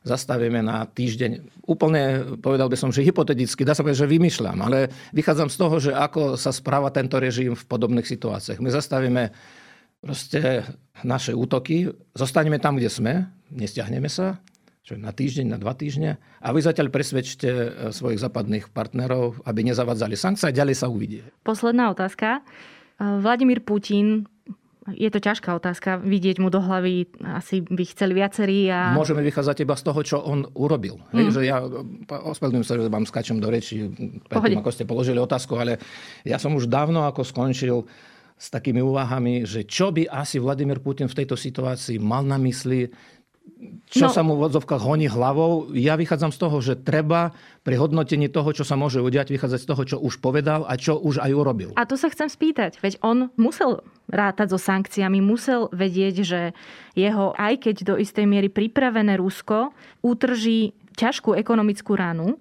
zastavíme 0.06 0.62
na 0.62 0.86
týždeň. 0.86 1.42
Úplne 1.66 2.02
povedal 2.38 2.70
by 2.70 2.78
som, 2.78 2.94
že 2.94 3.02
hypoteticky, 3.02 3.66
dá 3.66 3.74
sa 3.74 3.82
povedať, 3.82 4.06
že 4.06 4.14
vymýšľam, 4.14 4.58
ale 4.62 4.86
vychádzam 5.10 5.50
z 5.50 5.56
toho, 5.58 5.76
že 5.82 5.90
ako 5.90 6.38
sa 6.38 6.54
správa 6.54 6.94
tento 6.94 7.18
režim 7.18 7.58
v 7.58 7.64
podobných 7.66 8.06
situáciách. 8.06 8.62
My 8.62 8.70
zastavíme 8.70 9.34
proste 9.98 10.62
naše 11.02 11.34
útoky, 11.34 11.90
zostaneme 12.14 12.62
tam, 12.62 12.78
kde 12.78 12.86
sme, 12.86 13.26
nestiahneme 13.50 14.06
sa, 14.06 14.38
čo 14.86 14.94
na 14.94 15.10
týždeň, 15.10 15.50
na 15.50 15.58
dva 15.58 15.74
týždne 15.74 16.22
a 16.38 16.54
vy 16.54 16.62
zatiaľ 16.62 16.94
presvedčte 16.94 17.50
e, 17.50 17.68
svojich 17.90 18.22
západných 18.22 18.70
partnerov, 18.70 19.42
aby 19.42 19.66
nezavadzali 19.66 20.14
sankcie 20.14 20.46
a 20.46 20.54
ďalej 20.54 20.78
sa 20.78 20.86
uvidie. 20.86 21.26
Posledná 21.42 21.90
otázka. 21.90 22.38
E, 22.38 22.40
Vladimír 23.18 23.66
Putin 23.66 24.30
je 24.94 25.10
to 25.10 25.18
ťažká 25.18 25.50
otázka, 25.58 25.98
vidieť 25.98 26.38
mu 26.38 26.46
do 26.46 26.62
hlavy, 26.62 27.10
asi 27.22 27.62
by 27.62 27.82
chceli 27.90 28.12
viacerí. 28.14 28.70
A... 28.70 28.94
Môžeme 28.94 29.24
vychádzať 29.26 29.66
iba 29.66 29.74
z 29.74 29.82
toho, 29.82 30.00
čo 30.06 30.16
on 30.22 30.46
urobil. 30.54 31.02
Mm. 31.10 31.16
Hej, 31.18 31.26
že 31.34 31.40
ja 31.48 31.58
ospravedlňujem 32.06 32.66
sa, 32.66 32.78
že 32.78 32.92
vám 32.92 33.06
skačem 33.06 33.38
do 33.42 33.50
reči, 33.50 33.90
predtým, 34.30 34.62
ako 34.62 34.70
ste 34.70 34.86
položili 34.86 35.18
otázku, 35.18 35.58
ale 35.58 35.82
ja 36.22 36.38
som 36.38 36.54
už 36.54 36.70
dávno 36.70 37.02
ako 37.02 37.26
skončil 37.26 37.82
s 38.36 38.52
takými 38.52 38.84
úvahami, 38.84 39.48
že 39.48 39.64
čo 39.64 39.88
by 39.90 40.12
asi 40.12 40.36
Vladimír 40.36 40.84
Putin 40.84 41.08
v 41.08 41.24
tejto 41.24 41.40
situácii 41.40 41.96
mal 41.96 42.20
na 42.20 42.36
mysli, 42.36 42.84
čo 43.86 44.10
no. 44.10 44.12
sa 44.12 44.26
mu 44.26 44.34
v 44.34 44.50
odzovkách 44.50 44.82
honí 44.82 45.06
hlavou. 45.06 45.70
Ja 45.72 45.94
vychádzam 45.94 46.34
z 46.34 46.38
toho, 46.42 46.56
že 46.58 46.74
treba 46.74 47.32
pri 47.62 47.78
hodnotení 47.78 48.26
toho, 48.26 48.50
čo 48.50 48.66
sa 48.66 48.74
môže 48.74 48.98
udiať, 48.98 49.30
vychádzať 49.30 49.60
z 49.62 49.68
toho, 49.68 49.82
čo 49.86 49.96
už 50.02 50.18
povedal 50.18 50.66
a 50.66 50.74
čo 50.74 50.98
už 50.98 51.22
aj 51.22 51.30
urobil. 51.30 51.70
A 51.78 51.86
tu 51.86 51.94
sa 51.94 52.10
chcem 52.10 52.26
spýtať, 52.26 52.82
veď 52.82 52.98
on 53.06 53.30
musel 53.38 53.86
rátať 54.10 54.54
so 54.54 54.58
sankciami, 54.58 55.22
musel 55.22 55.70
vedieť, 55.70 56.14
že 56.26 56.40
jeho, 56.98 57.34
aj 57.38 57.70
keď 57.70 57.76
do 57.86 57.94
istej 57.98 58.26
miery 58.26 58.50
pripravené 58.50 59.18
Rusko, 59.18 59.70
utrží 60.02 60.74
ťažkú 60.98 61.36
ekonomickú 61.38 61.92
ránu, 61.94 62.38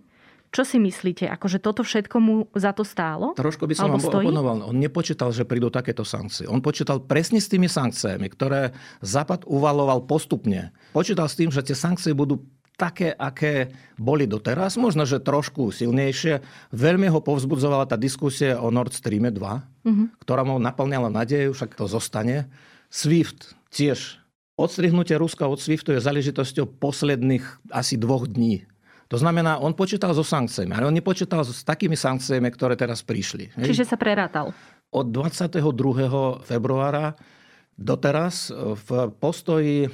čo 0.56 0.64
si 0.64 0.80
myslíte? 0.80 1.28
Akože 1.28 1.60
toto 1.60 1.84
všetko 1.84 2.16
mu 2.24 2.36
za 2.56 2.72
to 2.72 2.88
stálo? 2.88 3.36
Trošku 3.36 3.68
by 3.68 3.76
som 3.76 3.92
vám 3.92 4.00
oponoval. 4.00 4.72
On 4.72 4.78
nepočítal, 4.80 5.36
že 5.36 5.44
prídu 5.44 5.68
takéto 5.68 6.08
sankcie. 6.08 6.48
On 6.48 6.64
počítal 6.64 7.04
presne 7.04 7.44
s 7.44 7.52
tými 7.52 7.68
sankciami, 7.68 8.32
ktoré 8.32 8.72
Západ 9.04 9.44
uvaloval 9.44 10.08
postupne. 10.08 10.72
Počítal 10.96 11.28
s 11.28 11.36
tým, 11.36 11.52
že 11.52 11.60
tie 11.60 11.76
sankcie 11.76 12.16
budú 12.16 12.40
také, 12.80 13.12
aké 13.12 13.76
boli 14.00 14.32
doteraz, 14.32 14.80
možno, 14.80 15.04
že 15.04 15.20
trošku 15.20 15.76
silnejšie. 15.76 16.40
Veľmi 16.72 17.12
ho 17.12 17.20
povzbudzovala 17.20 17.92
tá 17.92 18.00
diskusia 18.00 18.56
o 18.56 18.72
Nord 18.72 18.96
Stream 18.96 19.28
2, 19.28 19.36
mm-hmm. 19.36 20.08
ktorá 20.24 20.48
mu 20.48 20.56
naplňala 20.56 21.12
nádej, 21.12 21.52
však 21.52 21.76
to 21.76 21.88
zostane. 21.92 22.48
SWIFT 22.88 23.60
tiež. 23.76 24.24
Odstrihnutie 24.56 25.20
Ruska 25.20 25.52
od 25.52 25.60
SWIFTu 25.60 25.92
je 25.92 26.00
záležitosťou 26.00 26.80
posledných 26.80 27.44
asi 27.76 28.00
dvoch 28.00 28.24
dní. 28.24 28.64
To 29.10 29.18
znamená, 29.22 29.62
on 29.62 29.78
počítal 29.78 30.12
so 30.18 30.26
sankciami, 30.26 30.74
ale 30.74 30.90
on 30.90 30.96
nepočítal 30.96 31.46
s 31.46 31.62
takými 31.62 31.94
sankciami, 31.94 32.50
ktoré 32.50 32.74
teraz 32.74 33.06
prišli. 33.06 33.54
Čiže 33.54 33.86
sa 33.86 33.98
prerátal. 33.98 34.50
Od 34.90 35.06
22. 35.14 35.62
februára 36.42 37.14
doteraz 37.78 38.50
v 38.56 39.14
postoji 39.22 39.92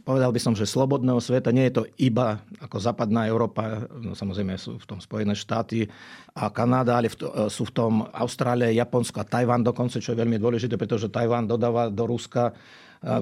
povedal 0.00 0.32
by 0.32 0.40
som, 0.40 0.56
že 0.56 0.64
slobodného 0.64 1.20
sveta, 1.20 1.52
nie 1.52 1.68
je 1.68 1.76
to 1.76 1.84
iba 2.00 2.40
ako 2.56 2.80
západná 2.80 3.28
Európa, 3.28 3.84
no 4.00 4.16
samozrejme 4.16 4.56
sú 4.56 4.80
v 4.80 4.86
tom 4.88 4.96
Spojené 4.96 5.36
štáty 5.36 5.84
a 6.32 6.48
Kanada, 6.48 6.96
ale 6.96 7.12
v 7.12 7.16
to, 7.20 7.28
sú 7.52 7.68
v 7.68 7.74
tom 7.76 7.92
Austrália, 8.16 8.72
Japonsko 8.72 9.20
a 9.20 9.28
Tajván 9.28 9.60
dokonca, 9.60 10.00
čo 10.00 10.16
je 10.16 10.20
veľmi 10.24 10.40
dôležité, 10.40 10.80
pretože 10.80 11.12
Tajván 11.12 11.44
dodáva 11.44 11.92
do 11.92 12.08
Ruska 12.08 12.56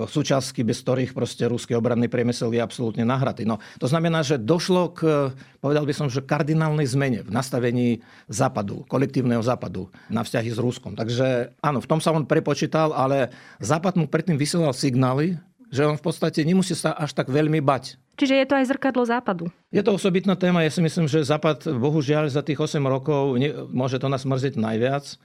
súčasky, 0.06 0.62
bez 0.62 0.80
ktorých 0.86 1.10
proste 1.12 1.44
ruský 1.50 1.74
obranný 1.74 2.06
priemysel 2.06 2.54
je 2.54 2.62
absolútne 2.62 3.02
nahratý. 3.02 3.42
No, 3.42 3.58
to 3.82 3.90
znamená, 3.90 4.22
že 4.22 4.38
došlo 4.38 4.94
k, 4.94 5.30
povedal 5.58 5.82
by 5.82 5.94
som, 5.94 6.06
že 6.06 6.22
kardinálnej 6.22 6.86
zmene 6.86 7.26
v 7.26 7.30
nastavení 7.34 8.00
západu, 8.30 8.86
kolektívneho 8.86 9.42
západu 9.42 9.90
na 10.06 10.22
vzťahy 10.22 10.50
s 10.54 10.58
Ruskom. 10.62 10.94
Takže 10.94 11.58
áno, 11.58 11.82
v 11.82 11.90
tom 11.90 11.98
sa 11.98 12.14
on 12.14 12.22
prepočítal, 12.22 12.94
ale 12.94 13.34
západ 13.58 13.98
mu 13.98 14.06
predtým 14.06 14.38
vysielal 14.38 14.70
signály, 14.70 15.36
že 15.72 15.88
on 15.88 15.96
v 15.96 16.04
podstate 16.04 16.44
nemusí 16.44 16.76
sa 16.76 16.92
až 16.92 17.16
tak 17.16 17.32
veľmi 17.32 17.64
bať. 17.64 17.96
Čiže 18.20 18.44
je 18.44 18.46
to 18.46 18.54
aj 18.60 18.68
zrkadlo 18.68 19.08
západu. 19.08 19.48
Je 19.72 19.80
to 19.80 19.96
osobitná 19.96 20.36
téma. 20.36 20.60
Ja 20.60 20.68
si 20.68 20.84
myslím, 20.84 21.08
že 21.08 21.24
západ 21.24 21.64
bohužiaľ 21.80 22.28
za 22.28 22.44
tých 22.44 22.60
8 22.60 22.76
rokov, 22.84 23.40
ne, 23.40 23.50
môže 23.72 23.96
to 23.96 24.12
nás 24.12 24.28
mrziť 24.28 24.60
najviac, 24.60 25.16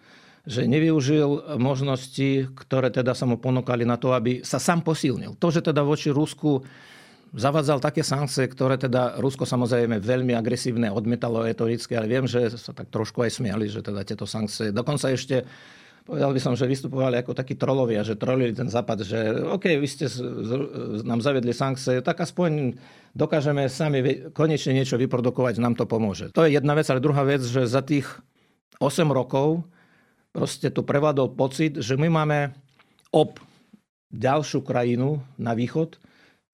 že 0.47 0.63
nevyužil 0.63 1.59
možnosti, 1.59 2.47
ktoré 2.55 2.87
teda 2.87 3.11
sa 3.11 3.27
mu 3.27 3.35
ponúkali 3.35 3.83
na 3.83 3.99
to, 3.99 4.15
aby 4.15 4.39
sa 4.47 4.63
sám 4.63 4.79
posilnil. 4.79 5.35
To, 5.35 5.51
že 5.51 5.59
teda 5.59 5.83
voči 5.83 6.07
Rusku 6.07 6.63
zavadzal 7.35 7.83
také 7.83 7.99
sankcie, 8.07 8.47
ktoré 8.47 8.79
teda 8.79 9.19
Rusko 9.19 9.43
samozrejme 9.43 9.99
veľmi 9.99 10.31
agresívne 10.31 10.87
odmietalo 10.87 11.43
etoricky, 11.43 11.99
ale 11.99 12.07
viem, 12.07 12.23
že 12.23 12.55
sa 12.55 12.71
tak 12.71 12.87
trošku 12.87 13.19
aj 13.27 13.43
smiali, 13.43 13.67
že 13.67 13.83
teda 13.83 14.07
tieto 14.07 14.23
sankcie, 14.23 14.71
dokonca 14.71 15.11
ešte 15.11 15.43
povedal 16.07 16.31
by 16.31 16.39
som, 16.39 16.55
že 16.55 16.71
vystupovali 16.71 17.19
ako 17.19 17.35
takí 17.35 17.59
trolovia, 17.59 17.99
že 17.99 18.15
trolili 18.15 18.55
ten 18.55 18.71
západ, 18.71 19.03
že 19.03 19.19
OK, 19.43 19.75
vy 19.75 19.87
ste 19.91 20.07
nám 21.03 21.19
zavedli 21.19 21.51
sankcie, 21.51 21.99
tak 21.99 22.23
aspoň 22.23 22.79
dokážeme 23.11 23.67
sami 23.67 24.31
konečne 24.31 24.71
niečo 24.71 24.95
vyprodukovať, 24.95 25.59
nám 25.59 25.75
to 25.75 25.83
pomôže. 25.83 26.31
To 26.31 26.47
je 26.47 26.55
jedna 26.55 26.79
vec, 26.79 26.87
ale 26.87 27.03
druhá 27.03 27.27
vec, 27.27 27.43
že 27.43 27.67
za 27.67 27.83
tých 27.83 28.07
8 28.79 29.03
rokov 29.11 29.67
proste 30.37 30.69
tu 30.69 30.85
prevládol 30.85 31.33
pocit, 31.33 31.81
že 31.81 31.97
my 31.97 32.13
máme 32.13 32.53
ob 33.09 33.41
ďalšiu 34.13 34.61
krajinu 34.61 35.17
na 35.41 35.57
východ 35.57 35.97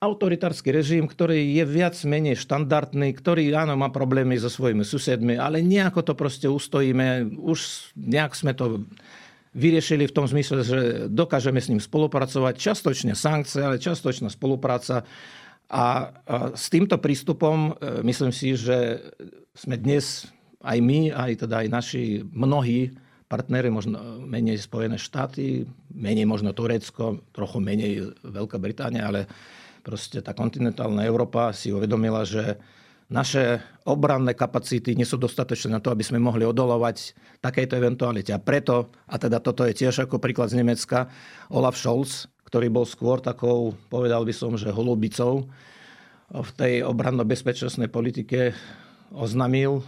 autoritársky 0.03 0.75
režim, 0.75 1.07
ktorý 1.07 1.55
je 1.55 1.63
viac 1.63 1.95
menej 2.03 2.35
štandardný, 2.35 3.15
ktorý 3.15 3.55
áno, 3.55 3.79
má 3.79 3.87
problémy 3.87 4.35
so 4.35 4.51
svojimi 4.51 4.83
susedmi, 4.83 5.39
ale 5.39 5.63
nejako 5.63 6.03
to 6.03 6.13
proste 6.15 6.47
ustojíme. 6.51 7.39
Už 7.39 7.91
nejak 7.95 8.35
sme 8.35 8.51
to 8.51 8.83
vyriešili 9.55 10.03
v 10.11 10.15
tom 10.15 10.27
zmysle, 10.27 10.59
že 10.67 10.79
dokážeme 11.07 11.63
s 11.63 11.71
ním 11.71 11.79
spolupracovať. 11.79 12.59
Častočne 12.59 13.15
sankcie, 13.15 13.63
ale 13.63 13.79
častočná 13.79 14.27
spolupráca. 14.27 15.07
A, 15.71 16.11
s 16.51 16.67
týmto 16.67 16.99
prístupom 16.99 17.71
e, 17.79 18.03
myslím 18.03 18.35
si, 18.35 18.59
že 18.59 18.99
sme 19.55 19.79
dnes 19.79 20.27
aj 20.59 20.77
my, 20.83 21.15
aj 21.15 21.47
teda 21.47 21.63
aj 21.63 21.67
naši 21.71 22.03
mnohí 22.27 22.91
partnery, 23.33 23.73
možno 23.73 24.21
menej 24.21 24.61
Spojené 24.61 25.01
štáty, 25.01 25.65
menej 25.89 26.29
možno 26.29 26.53
Turecko, 26.53 27.25
trochu 27.33 27.57
menej 27.57 28.13
Veľká 28.21 28.61
Británia, 28.61 29.09
ale 29.09 29.25
proste 29.81 30.21
tá 30.21 30.37
kontinentálna 30.37 31.01
Európa 31.01 31.49
si 31.49 31.73
uvedomila, 31.73 32.21
že 32.21 32.61
naše 33.09 33.57
obranné 33.89 34.37
kapacity 34.37 34.93
nie 34.93 35.09
sú 35.09 35.17
dostatočné 35.17 35.73
na 35.73 35.81
to, 35.81 35.89
aby 35.89 36.05
sme 36.05 36.21
mohli 36.21 36.45
odolovať 36.45 37.17
takejto 37.41 37.73
eventualite. 37.81 38.31
A 38.37 38.39
preto, 38.39 38.93
a 39.09 39.17
teda 39.17 39.41
toto 39.41 39.65
je 39.65 39.73
tiež 39.73 40.05
ako 40.05 40.21
príklad 40.21 40.53
z 40.53 40.61
Nemecka, 40.61 41.09
Olaf 41.49 41.73
Scholz, 41.73 42.29
ktorý 42.45 42.69
bol 42.69 42.85
skôr 42.85 43.17
takou, 43.17 43.73
povedal 43.89 44.21
by 44.29 44.33
som, 44.33 44.53
že 44.53 44.69
holubicou 44.69 45.49
v 46.29 46.49
tej 46.53 46.73
obranno-bezpečnostnej 46.85 47.89
politike 47.89 48.53
oznamil 49.13 49.81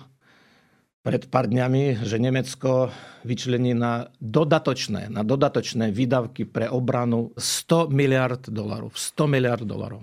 pred 1.06 1.30
pár 1.30 1.46
dňami, 1.46 2.02
že 2.02 2.18
Nemecko 2.18 2.90
vyčlení 3.22 3.78
na 3.78 4.10
dodatočné, 4.18 5.14
na 5.14 5.22
dodatočné 5.22 5.94
výdavky 5.94 6.50
pre 6.50 6.66
obranu 6.66 7.30
100 7.38 7.94
miliard 7.94 8.42
dolarov. 8.50 8.98
100 8.98 9.30
miliard 9.30 9.62
dolarov. 9.62 10.02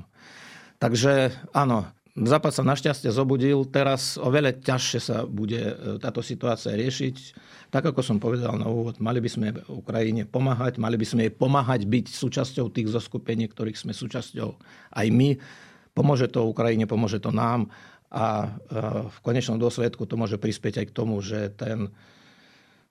Takže 0.79 1.35
áno, 1.51 1.91
Západ 2.12 2.53
sa 2.53 2.61
našťastie 2.61 3.09
zobudil, 3.09 3.65
teraz 3.73 4.21
oveľa 4.21 4.61
ťažšie 4.61 5.01
sa 5.01 5.25
bude 5.25 5.57
e, 5.57 5.97
táto 5.97 6.21
situácia 6.21 6.77
riešiť. 6.77 7.17
Tak 7.73 7.88
ako 7.88 8.05
som 8.05 8.21
povedal 8.21 8.53
na 8.61 8.69
úvod, 8.69 9.01
mali 9.01 9.17
by 9.17 9.31
sme 9.33 9.49
Ukrajine 9.73 10.29
pomáhať, 10.29 10.77
mali 10.77 11.01
by 11.01 11.07
sme 11.09 11.21
jej 11.25 11.33
pomáhať 11.33 11.88
byť 11.88 12.12
súčasťou 12.12 12.69
tých 12.69 12.93
zoskupení, 12.93 13.49
ktorých 13.49 13.81
sme 13.81 13.97
súčasťou 13.97 14.49
aj 14.93 15.07
my. 15.09 15.41
Pomôže 15.97 16.29
to 16.29 16.45
Ukrajine, 16.45 16.85
pomôže 16.85 17.17
to 17.17 17.33
nám 17.33 17.73
a 18.12 18.44
e, 18.44 18.48
v 19.09 19.18
konečnom 19.25 19.57
dôsledku 19.57 20.05
to 20.05 20.20
môže 20.20 20.37
prispieť 20.37 20.85
aj 20.85 20.87
k 20.92 20.96
tomu, 20.96 21.16
že 21.25 21.48
ten 21.57 21.88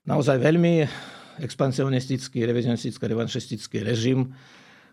naozaj 0.09 0.41
veľmi 0.41 0.89
expansionistický, 1.37 2.41
revizionistický, 2.41 3.05
revanšistický 3.05 3.85
režim, 3.85 4.33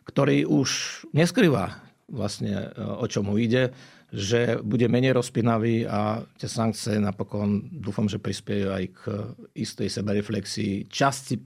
ktorý 0.04 0.44
už 0.44 0.68
neskrýva 1.16 1.80
vlastne, 2.12 2.68
e, 2.68 2.84
o 2.84 3.08
čom 3.08 3.32
mu 3.32 3.40
ide, 3.40 3.72
že 4.08 4.60
bude 4.64 4.88
menej 4.88 5.16
rozpinavý 5.16 5.84
a 5.84 6.24
tie 6.40 6.48
sankcie 6.48 6.96
napokon 6.96 7.68
dúfam, 7.72 8.08
že 8.08 8.20
prispiejú 8.20 8.68
aj 8.72 8.84
k 8.88 9.00
istej 9.52 9.88
sebereflexii 9.88 10.88
časti 10.88 11.36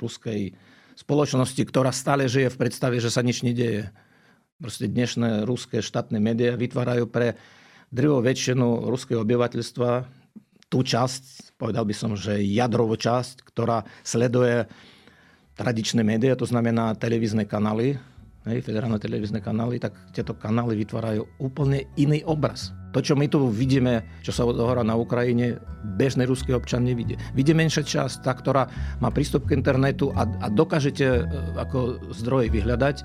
ruskej 0.00 0.52
spoločnosti, 0.96 1.60
ktorá 1.60 1.92
stále 1.92 2.24
žije 2.28 2.52
v 2.52 2.60
predstave, 2.60 2.96
že 3.00 3.12
sa 3.12 3.20
nič 3.20 3.44
nedieje. 3.44 3.92
Proste 4.60 4.88
dnešné 4.88 5.48
ruské 5.48 5.80
štátne 5.80 6.20
médiá 6.20 6.56
vytvárajú 6.56 7.08
pre 7.08 7.36
drvivú 7.90 8.22
väčšinu 8.22 8.86
ruského 8.86 9.22
obyvateľstva 9.22 10.06
tú 10.70 10.86
časť, 10.86 11.54
povedal 11.58 11.82
by 11.82 11.94
som, 11.94 12.14
že 12.14 12.38
jadrovú 12.46 12.94
časť, 12.94 13.42
ktorá 13.42 13.82
sleduje 14.06 14.70
tradičné 15.58 16.06
médiá, 16.06 16.38
to 16.38 16.46
znamená 16.46 16.94
televízne 16.94 17.44
kanály, 17.44 17.98
federálne 18.40 18.96
televízne 18.96 19.44
kanály, 19.44 19.76
tak 19.76 19.92
tieto 20.16 20.32
kanály 20.32 20.72
vytvárajú 20.80 21.28
úplne 21.36 21.84
iný 22.00 22.24
obraz. 22.24 22.72
To, 22.90 22.98
čo 22.98 23.14
my 23.14 23.30
tu 23.30 23.46
vidíme, 23.52 24.02
čo 24.24 24.34
sa 24.34 24.42
odohrá 24.42 24.82
na 24.82 24.98
Ukrajine, 24.98 25.60
bežný 25.94 26.26
ruský 26.26 26.56
občan 26.56 26.82
nevidí. 26.82 27.14
Vidí 27.36 27.54
menšia 27.54 27.86
časť, 27.86 28.26
tá, 28.26 28.32
ktorá 28.34 28.66
má 28.98 29.14
prístup 29.14 29.46
k 29.46 29.54
internetu 29.54 30.10
a, 30.16 30.26
a 30.26 30.46
dokážete 30.50 31.06
e, 31.06 31.22
ako 31.54 32.02
zdroj 32.10 32.50
vyhľadať. 32.50 32.96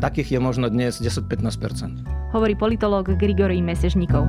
Takých 0.00 0.36
je 0.36 0.40
možno 0.40 0.72
dnes 0.72 0.96
10-15%. 0.96 2.32
Hovorí 2.32 2.56
politológ 2.56 3.12
Grigory 3.20 3.60
Mesežníkov. 3.60 4.24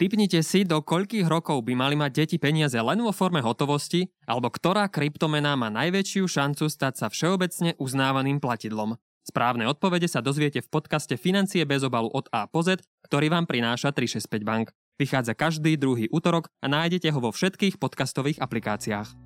Typnite 0.00 0.40
si, 0.40 0.64
do 0.64 0.80
koľkých 0.80 1.28
rokov 1.28 1.64
by 1.68 1.72
mali 1.76 2.00
mať 2.00 2.24
deti 2.24 2.36
peniaze 2.40 2.76
len 2.76 3.00
vo 3.00 3.12
forme 3.12 3.44
hotovosti, 3.44 4.08
alebo 4.24 4.48
ktorá 4.48 4.88
kryptomena 4.88 5.52
má 5.52 5.68
najväčšiu 5.68 6.24
šancu 6.24 6.68
stať 6.68 7.00
sa 7.00 7.06
všeobecne 7.12 7.76
uznávaným 7.76 8.40
platidlom. 8.40 8.96
Správne 9.24 9.68
odpovede 9.68 10.08
sa 10.08 10.24
dozviete 10.24 10.64
v 10.64 10.68
podcaste 10.72 11.20
Financie 11.20 11.64
bez 11.68 11.84
obalu 11.84 12.08
od 12.08 12.24
A 12.32 12.48
po 12.48 12.64
Z, 12.64 12.80
ktorý 13.04 13.32
vám 13.32 13.44
prináša 13.44 13.92
365 13.92 14.48
Bank. 14.48 14.66
Vychádza 14.96 15.36
každý 15.36 15.76
druhý 15.76 16.08
útorok 16.08 16.48
a 16.64 16.72
nájdete 16.72 17.12
ho 17.12 17.20
vo 17.20 17.36
všetkých 17.36 17.76
podcastových 17.76 18.40
aplikáciách. 18.40 19.25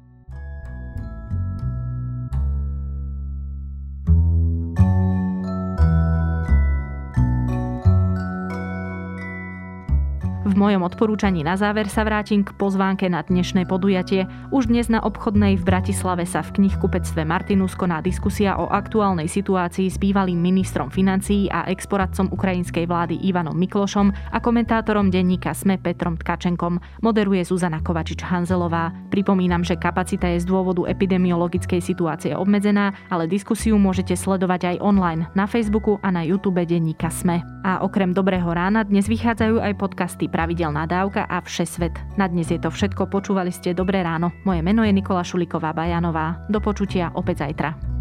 Mojom 10.61 10.85
odporúčaní 10.85 11.41
na 11.41 11.57
záver 11.57 11.89
sa 11.89 12.05
vrátim 12.05 12.45
k 12.45 12.53
pozvánke 12.53 13.09
na 13.09 13.25
dnešné 13.25 13.65
podujatie. 13.65 14.29
Už 14.53 14.69
dnes 14.69 14.93
na 14.93 15.01
obchodnej 15.01 15.57
v 15.57 15.65
Bratislave 15.65 16.29
sa 16.29 16.45
v 16.45 16.61
knihkupectve 16.61 17.25
Martinus 17.25 17.73
koná 17.73 18.05
diskusia 18.05 18.61
o 18.61 18.69
aktuálnej 18.69 19.25
situácii 19.25 19.89
s 19.89 19.97
bývalým 19.97 20.37
ministrom 20.37 20.93
financií 20.93 21.49
a 21.49 21.65
exporadcom 21.65 22.29
ukrajinskej 22.29 22.85
vlády 22.85 23.25
Ivanom 23.25 23.57
Miklošom 23.57 24.13
a 24.13 24.37
komentátorom 24.37 25.09
denníka 25.09 25.57
SME 25.57 25.81
Petrom 25.81 26.21
Tkačenkom. 26.21 26.77
Moderuje 27.01 27.41
Zuzana 27.41 27.81
Kovačič-Hanzelová. 27.81 29.09
Pripomínam, 29.09 29.65
že 29.65 29.81
kapacita 29.81 30.29
je 30.29 30.45
z 30.45 30.47
dôvodu 30.51 30.85
epidemiologickej 30.85 31.81
situácie 31.81 32.37
obmedzená, 32.37 32.93
ale 33.09 33.25
diskusiu 33.25 33.81
môžete 33.81 34.13
sledovať 34.13 34.77
aj 34.77 34.85
online 34.85 35.25
na 35.33 35.49
Facebooku 35.49 35.97
a 36.05 36.13
na 36.13 36.21
YouTube 36.21 36.61
denníka 36.61 37.09
SME. 37.09 37.41
A 37.65 37.81
okrem 37.81 38.13
Dobrého 38.13 38.53
rána 38.53 38.85
dnes 38.85 39.09
vychádzajú 39.09 39.61
aj 39.61 39.73
podcasty 39.81 40.29
pravidelná 40.51 40.83
dávka 40.83 41.31
a 41.31 41.39
Všesvet. 41.39 41.95
Na 42.19 42.27
dnes 42.27 42.51
je 42.51 42.59
to 42.59 42.75
všetko, 42.75 43.07
počúvali 43.07 43.55
ste 43.55 43.71
Dobré 43.71 44.03
ráno. 44.03 44.35
Moje 44.43 44.67
meno 44.67 44.83
je 44.83 44.91
Nikola 44.91 45.23
Šuliková 45.23 45.71
Bajanová. 45.71 46.43
Do 46.51 46.59
počutia 46.59 47.15
opäť 47.15 47.47
zajtra. 47.47 48.00